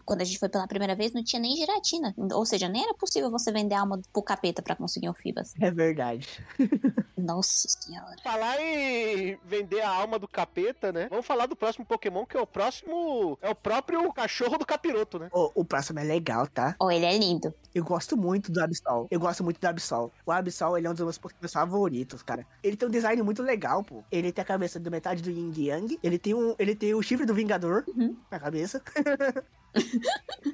[0.04, 2.14] Quando a gente foi pela primeira vez, não tinha nem giratina.
[2.32, 5.54] Ou seja, nem era possível você vender alma pro capeta pra conseguir um Fibas.
[5.60, 6.28] É verdade.
[7.16, 8.16] Nossa senhora.
[8.22, 11.08] Falar em vender a alma do capeta, né?
[11.10, 13.36] Vamos falar do próximo Pokémon, que é o próximo.
[13.42, 15.28] É o próprio cachorro do capiroto, né?
[15.32, 16.74] O, o próximo é legal, tá?
[16.80, 17.54] Oh, ele é lindo.
[17.74, 19.06] Eu gosto muito do Absol.
[19.10, 20.10] Eu gosto muito do Absol.
[20.26, 22.44] O Absol, ele é um dos meus Pokémon favoritos, cara.
[22.62, 24.02] Ele tem um design muito legal, pô.
[24.10, 25.98] Ele tem a cabeça do metade do Yin Yang.
[26.02, 28.16] Ele tem, um, ele tem o chifre do Vingador Uhum.
[28.30, 28.82] na cabeça.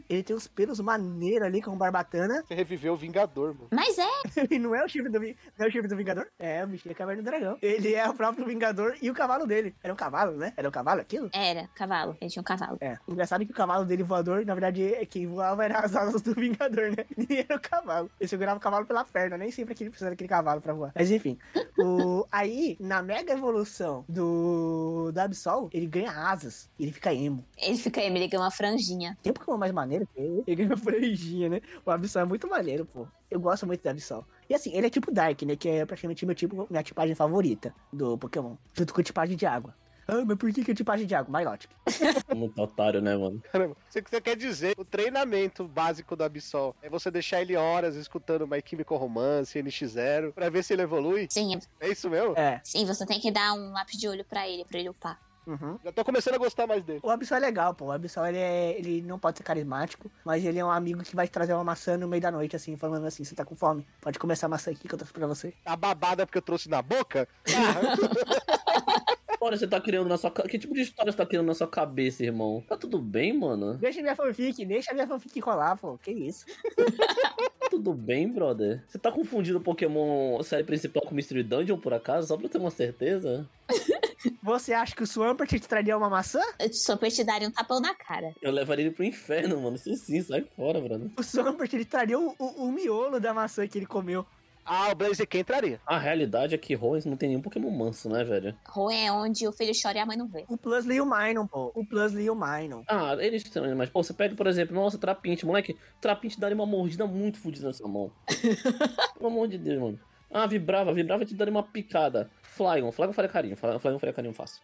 [0.09, 2.42] ele tem uns pelos maneiros ali com barbatana.
[2.46, 3.68] Você reviveu o Vingador, mano.
[3.70, 4.09] Mas é,
[4.50, 6.27] E não é o chifre do, Vi- não é o chifre do Vingador?
[6.38, 7.59] É, o bichinho é Caverna do Dragão.
[7.62, 9.74] Ele é o próprio Vingador e o cavalo dele.
[9.83, 10.53] Era um cavalo, né?
[10.57, 11.31] Era um cavalo aquilo?
[11.33, 12.16] era cavalo.
[12.20, 12.79] Ele tinha um cavalo.
[12.81, 12.96] É.
[13.09, 16.35] Engraçado que o cavalo dele voador, na verdade, é quem voava era as asas do
[16.35, 17.05] Vingador, né?
[17.16, 18.11] Nem era o cavalo.
[18.20, 20.92] Ele segurava o cavalo pela perna, nem sempre que ele precisa daquele cavalo pra voar.
[20.94, 21.38] Mas enfim.
[21.79, 22.27] o...
[22.31, 26.68] Aí, na mega evolução do, do Absol, ele ganha asas.
[26.79, 27.44] E ele fica emo.
[27.57, 29.13] Ele fica aí, ele ganha uma franjinha.
[29.22, 30.44] Tem um Pokémon mais maneiro que ele.
[30.46, 31.61] Ele ganha uma franjinha, né?
[31.85, 33.07] O Absol é muito maneiro, pô.
[33.31, 34.24] Eu gosto muito do Absol.
[34.48, 35.57] E assim, ele é tipo Dark, né?
[35.57, 38.57] Que é praticamente meu tipo, minha tipagem favorita do Pokémon.
[38.72, 39.74] Junto com a tipagem de água.
[40.07, 41.38] Ah, mas por que, que é tipagem de água?
[41.38, 41.70] Milotic.
[42.35, 43.42] Muito otário, né, mano?
[43.50, 43.77] Caramba.
[43.88, 48.46] Você, você quer dizer, o treinamento básico do Absol é você deixar ele horas escutando
[48.46, 51.27] My Chemical Romance, NX0, pra ver se ele evolui?
[51.31, 52.35] Sim, É isso mesmo?
[52.37, 52.61] É.
[52.62, 55.18] sim, você tem que dar um lápis de olho pra ele, pra ele upar.
[55.46, 55.78] Uhum.
[55.85, 57.00] Já tô começando a gostar mais dele.
[57.02, 57.87] O Absol é legal, pô.
[57.87, 61.14] O Absol, ele, é, ele não pode ser carismático, mas ele é um amigo que
[61.14, 63.54] vai te trazer uma maçã no meio da noite, assim, falando assim, você tá com
[63.54, 63.87] fome?
[64.00, 65.54] Pode comer essa maçã aqui que eu trouxe pra você.
[65.64, 67.28] A babada porque eu trouxe na boca?
[67.48, 67.94] Ah,
[69.44, 71.66] Olha, você tá criando na sua Que tipo de história você tá criando na sua
[71.66, 72.64] cabeça, irmão?
[72.66, 73.74] Tá tudo bem, mano?
[73.74, 75.98] Deixa minha fanfic, deixa minha fanfic rolar, pô.
[75.98, 76.46] Que isso?
[76.46, 78.83] Tá tudo bem, brother?
[78.88, 82.28] Você tá confundindo o Pokémon série principal com Mystery Dungeon, por acaso?
[82.28, 83.46] Só pra eu ter uma certeza?
[84.42, 86.40] Você acha que o Swampert te traria uma maçã?
[86.72, 88.32] Só pra te dar um tapão na cara.
[88.42, 89.76] Eu levaria ele pro inferno, mano.
[89.76, 91.08] Isso sim, sai fora, brother.
[91.18, 94.24] O Swampert, ele traria o, o, o miolo da maçã que ele comeu.
[94.64, 95.80] ah, o Blaziken entraria.
[95.87, 98.56] A realidade é que Hoenn não tem nenhum Pokémon manso, né, velho?
[98.74, 100.44] Hoenn é onde o filho chora e a mãe não vê.
[100.48, 101.70] O Plusly e o Minun, pô.
[101.74, 102.82] O Plusly e o Minun.
[102.88, 106.64] Ah, eles também, mas, pô, você pega, por exemplo, nossa, Trapinte, moleque, Trapinte daria uma
[106.66, 108.10] mordida muito fodida nessa mão.
[109.18, 110.00] Pelo amor de Deus, mano.
[110.30, 112.28] Ah, vibrava, vibrava te daria uma picada.
[112.57, 114.62] Flygon, Flygon faria carinho, Fly- Flygon faria carinho fácil.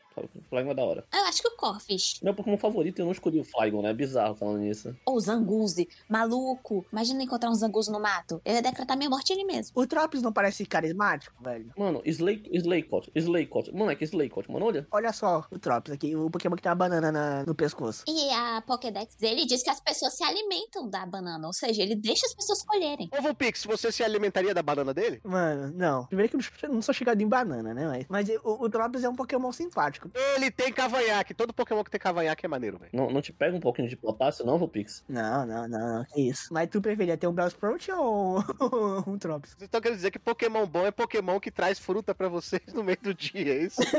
[0.49, 1.05] Flygon é da hora.
[1.13, 2.21] Eu acho que o Corfish.
[2.23, 3.91] Meu Pokémon favorito eu não escolhi o Flygon, né?
[3.91, 4.95] É bizarro falando nisso.
[5.07, 5.89] Ou o Zanguzi.
[6.09, 6.85] Maluco.
[6.93, 8.41] Imagina encontrar um Zanguzi no mato.
[8.45, 9.73] Ele ia decretar minha morte ele mesmo.
[9.75, 11.73] O Tropius não parece carismático, velho?
[11.77, 14.87] Mano, Slay, Slaycott, Slaycott, moleque, Slaycott, mano, olha.
[14.91, 18.05] Olha só o Tropius aqui, o Pokémon que tem uma banana na- no pescoço.
[18.07, 21.47] E a Pokédex dele diz que as pessoas se alimentam da banana.
[21.47, 23.09] Ou seja, ele deixa as pessoas colherem.
[23.17, 25.21] Ô, Vulpix, você se alimentaria da banana dele?
[25.25, 26.07] Mano, não.
[26.07, 27.80] Primeiro que eu não sou chegado em banana, né?
[27.87, 30.11] Mas, mas o, o Tropius é um Pokémon simpático.
[30.37, 31.35] Ele tem cavanhaque.
[31.35, 32.91] Todo Pokémon que tem cavanhaque é maneiro, velho.
[32.93, 35.05] Não, não te pega um pouquinho de potássio, não, Vulpix?
[35.09, 36.05] Não, não, não, não.
[36.05, 36.53] Que isso.
[36.53, 38.39] Mas tu preferia ter um Bellsprout ou
[39.07, 39.53] um Tropius?
[39.53, 42.83] Vocês estão querendo dizer que Pokémon bom é Pokémon que traz fruta pra vocês no
[42.85, 43.81] meio do dia, é isso?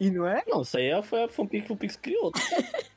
[0.00, 0.42] E não é?
[0.46, 2.32] Não, isso aí é- foi a fanfic que o Pix criou.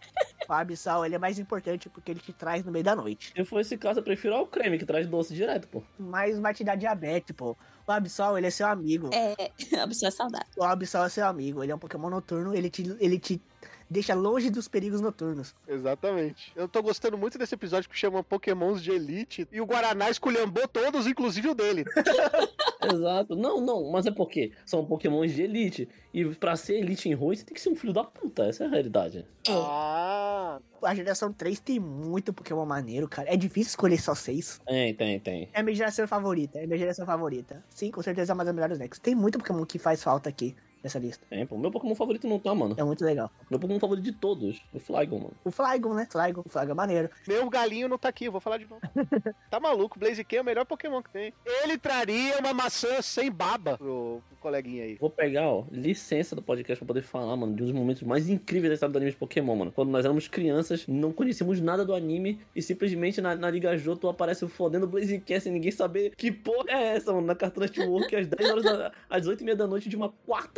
[0.48, 3.34] O Abissal, ele é mais importante porque ele te traz no meio da noite.
[3.36, 5.84] Se for esse caso, eu prefiro ao creme, que traz doce direto, pô.
[6.00, 7.58] Mas vai te dar diabetes, pô.
[7.86, 9.10] O Absol, ele é seu amigo.
[9.14, 9.34] É,
[9.82, 10.48] a pessoa é saudável.
[10.58, 11.64] O Absol é seu amigo.
[11.64, 12.54] Ele é um Pokémon noturno.
[12.54, 13.42] Ele te, ele te
[13.90, 15.56] deixa longe dos perigos noturnos.
[15.68, 16.52] Exatamente.
[16.56, 19.48] Eu tô gostando muito desse episódio que chama Pokémons de Elite.
[19.52, 21.84] E o Guaraná esculhambou todos, inclusive o dele.
[22.84, 23.36] Exato.
[23.36, 25.90] Não, não, mas é porque são pokémons de elite.
[26.14, 28.44] E pra ser elite em Rui, você tem que ser um filho da puta.
[28.44, 29.26] Essa é a realidade.
[29.50, 33.32] Ah, A geração 3 tem muito Pokémon maneiro, cara.
[33.34, 34.62] É difícil escolher só seis.
[34.66, 35.50] Tem, tem, tem.
[35.54, 36.60] É a minha geração favorita.
[36.60, 37.64] É a minha geração favorita.
[37.70, 39.00] Sim, com certeza é uma das melhores decks.
[39.00, 41.26] Tem muito Pokémon que faz falta aqui nessa lista.
[41.30, 41.58] Tem, pô.
[41.58, 42.76] Meu Pokémon favorito não tá, mano.
[42.78, 43.32] É muito legal.
[43.50, 45.34] Meu Pokémon favorito de todos, o Flygon, mano.
[45.44, 46.08] O Flygon, né?
[46.10, 46.42] Flygon.
[46.46, 47.10] O Flygon é maneiro.
[47.28, 48.82] meu galinho não tá aqui, eu vou falar de novo.
[49.50, 51.34] tá maluco, Blaziken é o melhor Pokémon que tem.
[51.64, 54.96] Ele traria uma maçã sem baba pro, pro coleguinha aí.
[54.96, 58.30] Vou pegar, ó, licença do podcast pra poder falar, mano, de um dos momentos mais
[58.30, 59.72] incríveis da história do anime de Pokémon, mano.
[59.72, 64.08] Quando nós éramos crianças, não conhecíamos nada do anime e simplesmente na, na Liga Joto
[64.08, 68.16] aparece o fodendo Blaziken sem ninguém saber que porra é essa, mano, na Cartoon Network
[68.16, 70.10] às 10 horas da, às 8 e meia da noite de uma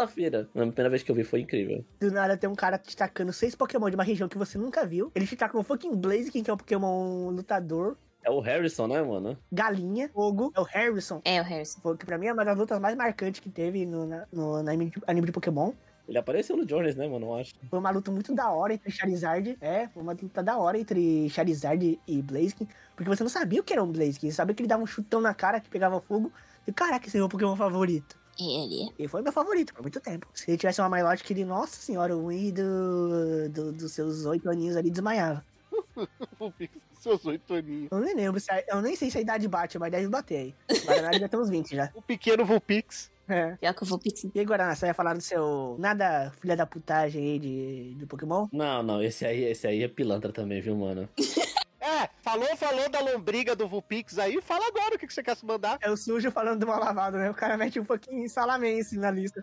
[0.10, 0.50] quarta-feira.
[0.56, 1.86] A primeira vez que eu vi foi incrível.
[2.00, 4.86] Do nada tem um cara te tacando seis Pokémon de uma região que você nunca
[4.86, 5.12] viu.
[5.16, 7.98] Ele te taca um fucking Blaziken, que é um Pokémon lutador.
[8.24, 9.38] É o Harrison, né, mano?
[9.52, 11.22] Galinha, fogo, é o Harrison.
[11.24, 11.80] É, o Harrison.
[11.82, 14.62] Foi que pra mim é uma das lutas mais marcantes que teve no, na- no,
[14.62, 15.72] no anime, de, anime de Pokémon.
[16.06, 17.28] Ele apareceu no Jones, né, mano?
[17.28, 17.54] Eu acho.
[17.70, 19.56] Foi uma luta muito da hora entre Charizard.
[19.62, 22.68] É, foi uma luta da hora entre Charizard e Blaziken.
[22.96, 24.30] Porque você não sabia o que era um Blaziken.
[24.32, 26.32] Você sabia que ele dava um chutão na cara que pegava fogo.
[26.68, 28.18] E, caraca, esse é meu Pokémon favorito.
[28.40, 28.90] Ele.
[28.98, 30.28] Ele foi meu favorito por muito tempo.
[30.34, 34.50] Se ele tivesse uma Milotic, ele, nossa senhora, o Wii do, do, dos seus oito
[34.50, 35.44] aninhos ali desmaiava.
[36.40, 37.90] Vulpix, seus oito aninhos.
[37.92, 40.38] Eu nem lembro, se a- eu nem sei se a idade bate, mas deve bater
[40.38, 40.56] aí.
[40.86, 41.92] Guaraná já tem uns 20 já.
[41.94, 43.12] O pequeno Vulpix.
[43.28, 43.56] É.
[43.58, 44.32] Pior que eu vou pixel.
[44.34, 48.06] E aí, Guaraná, você vai falar do seu nada filha da putagem aí de, de
[48.08, 48.48] Pokémon?
[48.52, 51.08] Não, não, esse aí, esse aí é pilantra também, viu, mano?
[51.90, 55.36] É, falou, falou da lombriga do Vulpix aí, fala agora o que, que você quer
[55.36, 55.78] se mandar.
[55.82, 57.30] É o sujo falando do mal lavado, né?
[57.32, 59.42] O cara mete um pouquinho em salamense na lista.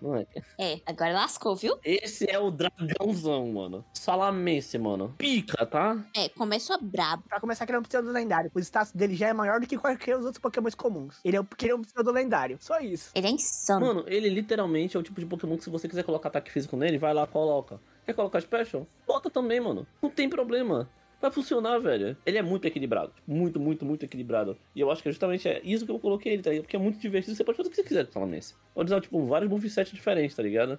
[0.58, 0.80] É?
[0.86, 1.76] Agora lascou, viu?
[1.84, 3.84] Esse é o dragãozão, mano.
[3.92, 5.14] Salamense, mano.
[5.18, 5.96] Pica, tá?
[6.16, 7.24] É, começou brabo.
[7.28, 8.50] Pra começar, que ele é um pseudo lendário.
[8.54, 11.16] O status dele já é maior do que qualquer os outros Pokémons comuns.
[11.24, 12.58] Ele é, um- porque ele é um pseudo lendário.
[12.60, 13.10] Só isso.
[13.14, 13.84] Ele é insano.
[13.86, 16.76] Mano, ele literalmente é o tipo de Pokémon que se você quiser colocar ataque físico
[16.76, 17.80] nele, vai lá, coloca.
[18.04, 18.86] Quer colocar Special?
[19.06, 19.84] Bota também, mano.
[20.00, 20.88] Não tem problema.
[21.20, 22.16] Vai funcionar, velho.
[22.26, 23.12] Ele é muito equilibrado.
[23.26, 24.56] Muito, muito, muito equilibrado.
[24.74, 26.64] E eu acho que justamente é isso que eu coloquei ele, tá ligado?
[26.64, 27.34] Porque é muito divertido.
[27.34, 28.54] Você pode fazer o que você quiser com o Salamense.
[28.74, 30.78] Pode usar, tipo, vários movesets diferentes, tá ligado?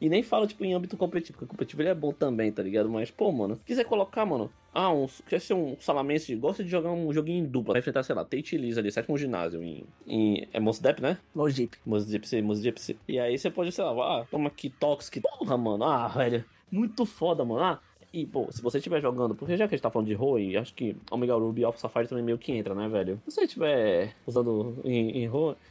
[0.00, 2.62] E nem fala, tipo, em âmbito competitivo, porque o competitivo ele é bom também, tá
[2.62, 2.88] ligado?
[2.88, 6.70] Mas, pô, mano, se quiser colocar, mano, ah, um, quer ser um salamense, gosta de
[6.70, 9.84] jogar um joguinho em dupla, vai enfrentar, sei lá, Tate Liz ali, sétimo ginásio, em,
[10.06, 11.18] em é Mosdep, né?
[11.34, 11.78] Mojip.
[11.84, 12.96] Mosdep, Mosdep.
[13.08, 17.04] E aí você pode, sei lá, ah, toma aqui Toxic, porra, mano, ah, velho, muito
[17.04, 17.80] foda, mano, ah.
[18.12, 20.56] E, pô, se você estiver jogando, porque já que a gente tá falando de Roy,
[20.56, 23.20] acho que Omega Ruby e Alpha Safari também meio que entra, né, velho?
[23.28, 25.30] Se você estiver usando em, em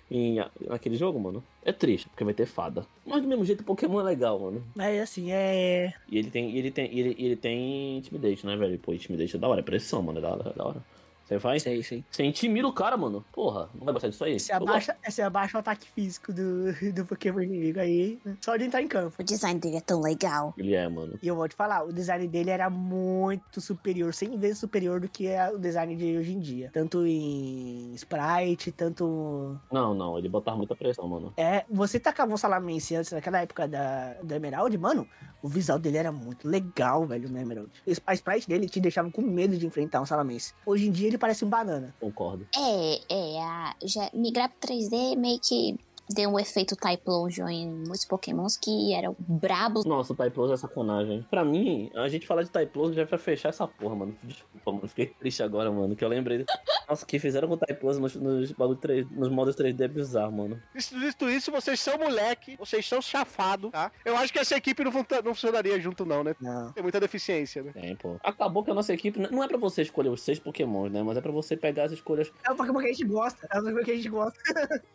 [0.09, 2.85] em, naquele jogo, mano, é triste, porque vai ter fada.
[3.05, 4.63] Mas do mesmo jeito, o Pokémon é legal, mano.
[4.75, 5.93] Mas assim, é.
[6.09, 8.77] E ele tem, e ele tem, e ele, ele tem Intimidate, né, velho?
[8.79, 10.83] Pô, Intimidate é da hora, é pressão, mano, é da é da hora.
[11.28, 11.61] Você faz?
[11.61, 12.05] Sei, sei.
[12.09, 13.23] Você intimida o cara, mano.
[13.34, 14.39] Porra, não vai gostar disso aí?
[14.39, 18.82] Você abaixa, você abaixa o ataque físico do, do Pokémon inimigo aí, só de entrar
[18.82, 19.15] em campo.
[19.19, 20.53] O design dele é tão legal.
[20.57, 21.19] Ele é, mano.
[21.21, 25.09] E eu vou te falar, o design dele era muito superior, 100 vezes superior do
[25.09, 26.69] que é o design de hoje em dia.
[26.73, 29.59] Tanto em sprite, tanto...
[29.69, 31.34] Não, não, ele botava muita pressão, mano.
[31.36, 35.05] É, você tacava um Salamense antes, naquela época da, do Emerald, mano,
[35.41, 37.71] o visual dele era muito legal, velho, no Emerald.
[38.05, 40.53] A sprite dele te deixava com medo de enfrentar um Salamense.
[40.65, 41.93] Hoje em dia ele parece um banana.
[41.99, 42.47] Concordo.
[42.55, 45.77] É, é, a, já, migrar pro 3D meio que
[46.10, 49.86] deu um efeito Typlosion em muitos pokémons que eram brabos.
[49.86, 51.26] Nossa, o Typlosion é sacanagem.
[51.30, 54.18] Pra mim, a gente falar de Typlosion já vai fechar essa porra, mano.
[54.24, 54.88] Desculpa, mano.
[54.88, 55.95] Fiquei triste agora, mano.
[55.95, 56.45] Que eu lembrei.
[56.88, 59.88] Nossa, o que fizeram com o Typlosion nos, nos, bagulho 3 nos modos 3D é
[59.88, 60.62] bizarro, mano.
[60.74, 63.91] Visto isso, vocês são moleque, vocês são chafado, tá?
[64.05, 66.36] Eu acho que essa equipe não, não funcionaria junto, não, né?
[66.39, 66.72] Não.
[66.72, 67.72] Tem muita deficiência, né?
[67.74, 68.18] Tem, pô.
[68.24, 71.03] Acabou que a nossa equipe não é pra você escolher os seis Pokémons, né?
[71.03, 72.32] Mas é pra você pegar as escolhas.
[72.47, 74.39] É o Pokémon que a gente gosta, é o Pokémon que a gente gosta.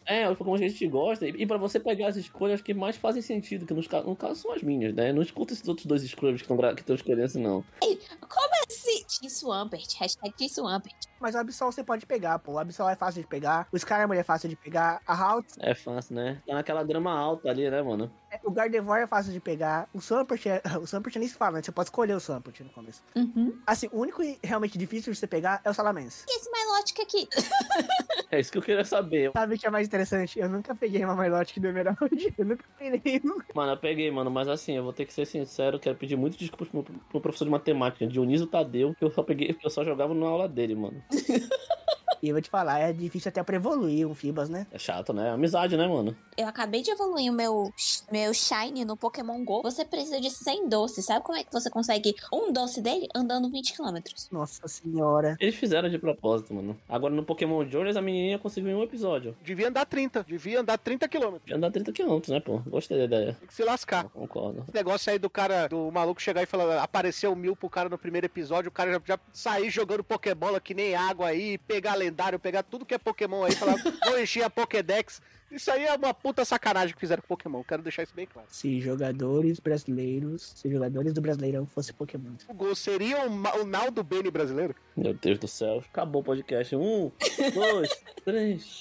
[0.06, 1.01] É, os Pokémon que a gente gosta.
[1.22, 4.40] E e pra você pegar as escolhas que mais fazem sentido, que nos, no caso
[4.40, 5.12] são as minhas, né?
[5.12, 7.64] Não escuta esses outros dois escolhas que estão escolhendo assim, não.
[7.80, 9.04] Como assim?
[9.20, 10.96] Team Swampert, hashtag Team Swampert.
[11.20, 12.52] Mas o Absol você pode pegar, pô.
[12.52, 15.74] O Absol é fácil de pegar, o Skarmory é fácil de pegar, a Halt, É
[15.74, 16.42] fácil, né?
[16.46, 18.10] Tá naquela grama alta ali, né, mano?
[18.44, 21.62] O Gardevoir é fácil de pegar, o Swampert, é, o Swampert nem se fala, né?
[21.62, 23.02] Você pode escolher o Swampert no começo.
[23.16, 23.58] Uhum.
[23.66, 26.24] Assim, o único e realmente difícil de você pegar é o Salamence.
[26.28, 27.28] E esse Milotic aqui?
[28.30, 29.30] É isso que eu queria saber.
[29.32, 30.38] Sabe o que é mais interessante?
[30.38, 31.98] Eu nunca peguei uma Milotic do Emerald.
[32.38, 33.20] Eu nunca peguei.
[33.54, 36.36] Mano, eu peguei, mano, mas assim, eu vou ter que ser sincero, quero pedir muito
[36.38, 39.70] desculpas pro, meu- pro professor de matemática, Dionísio Tadeu, que eu só peguei, que eu
[39.70, 41.02] só jogava na aula dele, mano.
[42.22, 44.64] E eu vou te falar, é difícil até pra evoluir um Fibas, né?
[44.70, 45.30] É chato, né?
[45.30, 46.16] Amizade, né, mano?
[46.36, 47.72] Eu acabei de evoluir o meu,
[48.12, 49.60] meu Shine no Pokémon GO.
[49.62, 51.04] Você precisa de 100 doces.
[51.04, 53.96] Sabe como é que você consegue um doce dele andando 20 km?
[54.30, 55.36] Nossa senhora.
[55.40, 56.78] Eles fizeram de propósito, mano.
[56.88, 59.36] Agora no Pokémon Journeys a menininha conseguiu em um episódio.
[59.42, 61.50] Devia andar 30, devia andar 30 quilômetros.
[61.50, 62.58] Já andar 30 km, né, pô?
[62.60, 63.36] Gostei da ideia.
[63.40, 64.04] Tem que se lascar.
[64.04, 64.64] Concordo.
[64.68, 67.98] Esse negócio aí do cara, do maluco chegar e falar, apareceu mil pro cara no
[67.98, 72.11] primeiro episódio, o cara já, já sair jogando Pokébola que nem água aí, pegar lendário,
[72.38, 75.20] pegar tudo que é Pokémon aí, falar, vou encher a Pokédex.
[75.50, 78.48] Isso aí é uma puta sacanagem que fizeram com Pokémon, quero deixar isso bem claro.
[78.50, 82.32] Se jogadores brasileiros, se jogadores do Brasileirão fossem Pokémon.
[82.48, 84.74] O Gol seria o, o Naldo Bene brasileiro?
[84.96, 85.82] Meu Deus do céu.
[85.90, 86.74] Acabou o podcast.
[86.74, 87.12] Um,
[87.54, 87.90] dois,
[88.24, 88.80] três.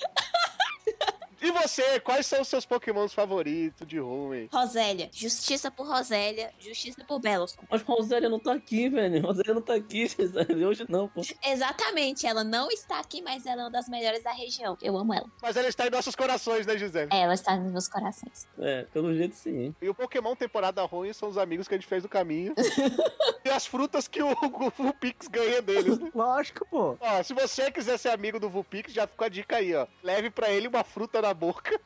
[1.42, 4.48] E você, quais são os seus Pokémons favoritos de ruim?
[4.54, 5.10] Rosélia.
[5.12, 6.52] Justiça por Rosélia.
[6.60, 7.64] Justiça por Belloscom.
[7.68, 9.26] Mas Rosélia não tá aqui, velho.
[9.26, 10.64] Rosélia não tá aqui, Gisele.
[10.64, 11.22] Hoje não, pô.
[11.44, 12.28] Exatamente.
[12.28, 14.78] Ela não está aqui, mas ela é uma das melhores da região.
[14.84, 15.26] Eu amo ela.
[15.42, 17.10] Mas ela está em nossos corações, né, Gisele?
[17.12, 18.48] Ela está nos meus corações.
[18.60, 19.76] É, pelo jeito sim.
[19.82, 22.54] E o Pokémon temporada ruim são os amigos que a gente fez no caminho.
[23.44, 26.12] e as frutas que o, o Vulpix ganha deles, né?
[26.14, 26.98] Lógico, pô.
[27.00, 29.88] Ó, se você quiser ser amigo do Vulpix, já ficou a dica aí, ó.
[30.04, 31.78] Leve pra ele uma fruta na boca.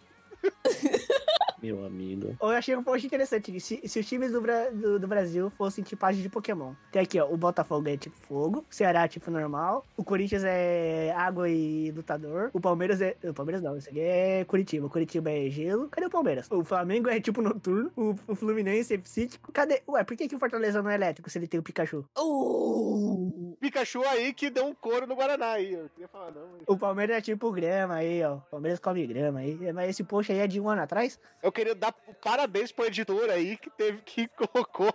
[1.61, 2.35] Meu amigo.
[2.39, 3.59] Eu achei um post interessante.
[3.59, 6.73] Se, se os times do, Bra- do, do Brasil fossem tipagem de Pokémon.
[6.91, 7.27] Tem aqui, ó.
[7.27, 8.59] O Botafogo é tipo fogo.
[8.69, 9.83] O Ceará é tipo normal.
[9.97, 12.51] O Corinthians é água e lutador.
[12.53, 13.15] O Palmeiras é.
[13.23, 14.85] O Palmeiras não, isso aqui é Curitiba.
[14.85, 15.87] O Curitiba é gelo.
[15.89, 16.47] Cadê o Palmeiras?
[16.51, 17.91] O Flamengo é tipo noturno.
[17.95, 19.51] O, o Fluminense é psíquico.
[19.51, 19.81] Cadê?
[19.87, 22.05] Ué, por que, que o Fortaleza não é elétrico se ele tem o Pikachu?
[22.15, 25.73] Uh, Pikachu aí que deu um couro no Guaraná aí.
[25.73, 26.47] Eu queria falar, não.
[26.51, 28.35] mas- O Palmeiras é tipo grama aí, ó.
[28.35, 29.57] O Palmeiras come grama aí.
[29.73, 31.19] Mas esse post aí é de um ano atrás?
[31.41, 34.93] Eu queria dar parabéns pro editor aí que teve que colocou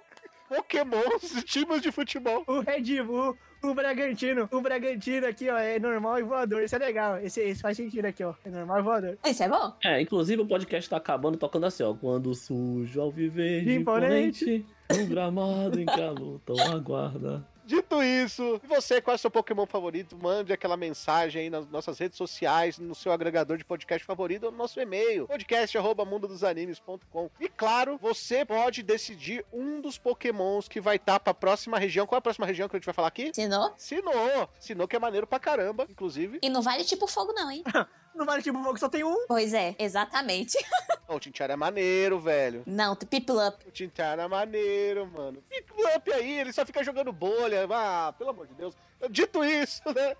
[0.49, 2.43] Pokémons times de futebol.
[2.47, 4.49] O Red Bull, o Bragantino.
[4.51, 6.63] O Bragantino aqui, ó, é normal e voador.
[6.63, 7.19] Isso é legal.
[7.19, 8.35] Esse, esse faz sentido aqui, ó.
[8.45, 9.19] É normal e voador.
[9.25, 9.73] isso é bom?
[9.85, 11.95] É, inclusive o podcast tá acabando tocando assim, ó.
[11.95, 14.45] Quando sujo ao viver de Imponente.
[14.45, 17.47] imponente, um gramado em que a luta o aguarda.
[17.71, 20.19] Dito isso, e você, qual é o seu Pokémon favorito?
[20.21, 24.51] Mande aquela mensagem aí nas nossas redes sociais, no seu agregador de podcast favorito, ou
[24.51, 27.31] no nosso e-mail, podcast.mundodosanimes.com.
[27.39, 32.09] E claro, você pode decidir um dos Pokémons que vai estar pra próxima região.
[32.09, 33.29] Qual é a próxima região que a gente vai falar aqui?
[33.29, 33.73] Ensinou?
[33.77, 34.49] Sinnoh.
[34.59, 36.41] Sinnoh que é maneiro pra caramba, inclusive.
[36.43, 37.63] E não vale tipo fogo, não, hein?
[38.15, 39.27] Não vale tipo fogo, só tem um.
[39.27, 40.57] Pois é, exatamente.
[41.11, 42.63] O Tintiara é maneiro, velho.
[42.65, 43.67] Não, Piplup.
[43.67, 45.43] O Tintiara é maneiro, mano.
[45.49, 47.67] Pick up aí, ele só fica jogando bolha.
[47.69, 48.77] Ah, pelo amor de Deus.
[49.09, 50.17] Dito isso, né?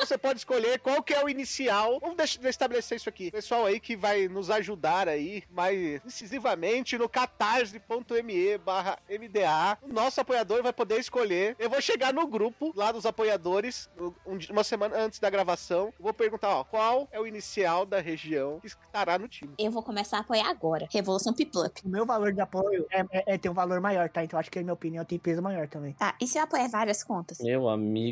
[0.00, 1.98] Você pode escolher qual que é o inicial.
[2.00, 3.30] Vamos deixar, estabelecer isso aqui.
[3.30, 9.78] Pessoal aí que vai nos ajudar aí mais incisivamente no catarse.me barra MDA.
[9.82, 11.56] O nosso apoiador vai poder escolher.
[11.58, 13.88] Eu vou chegar no grupo lá dos apoiadores
[14.26, 15.86] um uma semana antes da gravação.
[15.98, 19.54] Eu vou perguntar, ó, qual é o inicial da região que estará no time.
[19.58, 20.88] Eu vou começar a apoiar agora.
[20.90, 21.80] Revolução Piplup.
[21.84, 24.24] O meu valor de apoio é, é, é ter um valor maior, tá?
[24.24, 25.94] Então acho que a minha opinião tem peso maior também.
[25.94, 27.38] Tá, e se eu apoiar várias contas?
[27.40, 28.03] Meu amigo.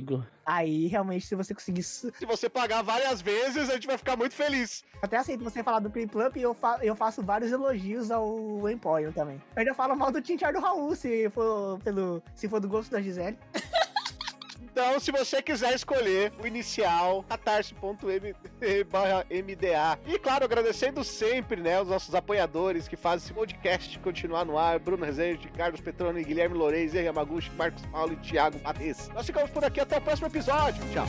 [0.44, 1.82] Aí, realmente, se você conseguir.
[1.82, 4.84] Se você pagar várias vezes, a gente vai ficar muito feliz.
[5.00, 9.12] Até aceito você falar do Plimplump e eu, fa eu faço vários elogios ao Emporio
[9.12, 9.36] também.
[9.54, 12.90] Eu ainda falo mal do Tintar do Raul, se for, pelo, se for do gosto
[12.90, 13.38] da Gisele.
[14.72, 17.98] Então, se você quiser escolher o inicial, catarse.mda.
[20.06, 24.78] E claro, agradecendo sempre, né, os nossos apoiadores que fazem esse podcast continuar no ar,
[24.78, 29.08] Bruno Rezende, Carlos Petroni, Guilherme Lourenço, Yamaguchi, Marcos Paulo e Thiago Matheus.
[29.08, 30.82] Nós ficamos por aqui até o próximo episódio.
[30.92, 31.06] Tchau.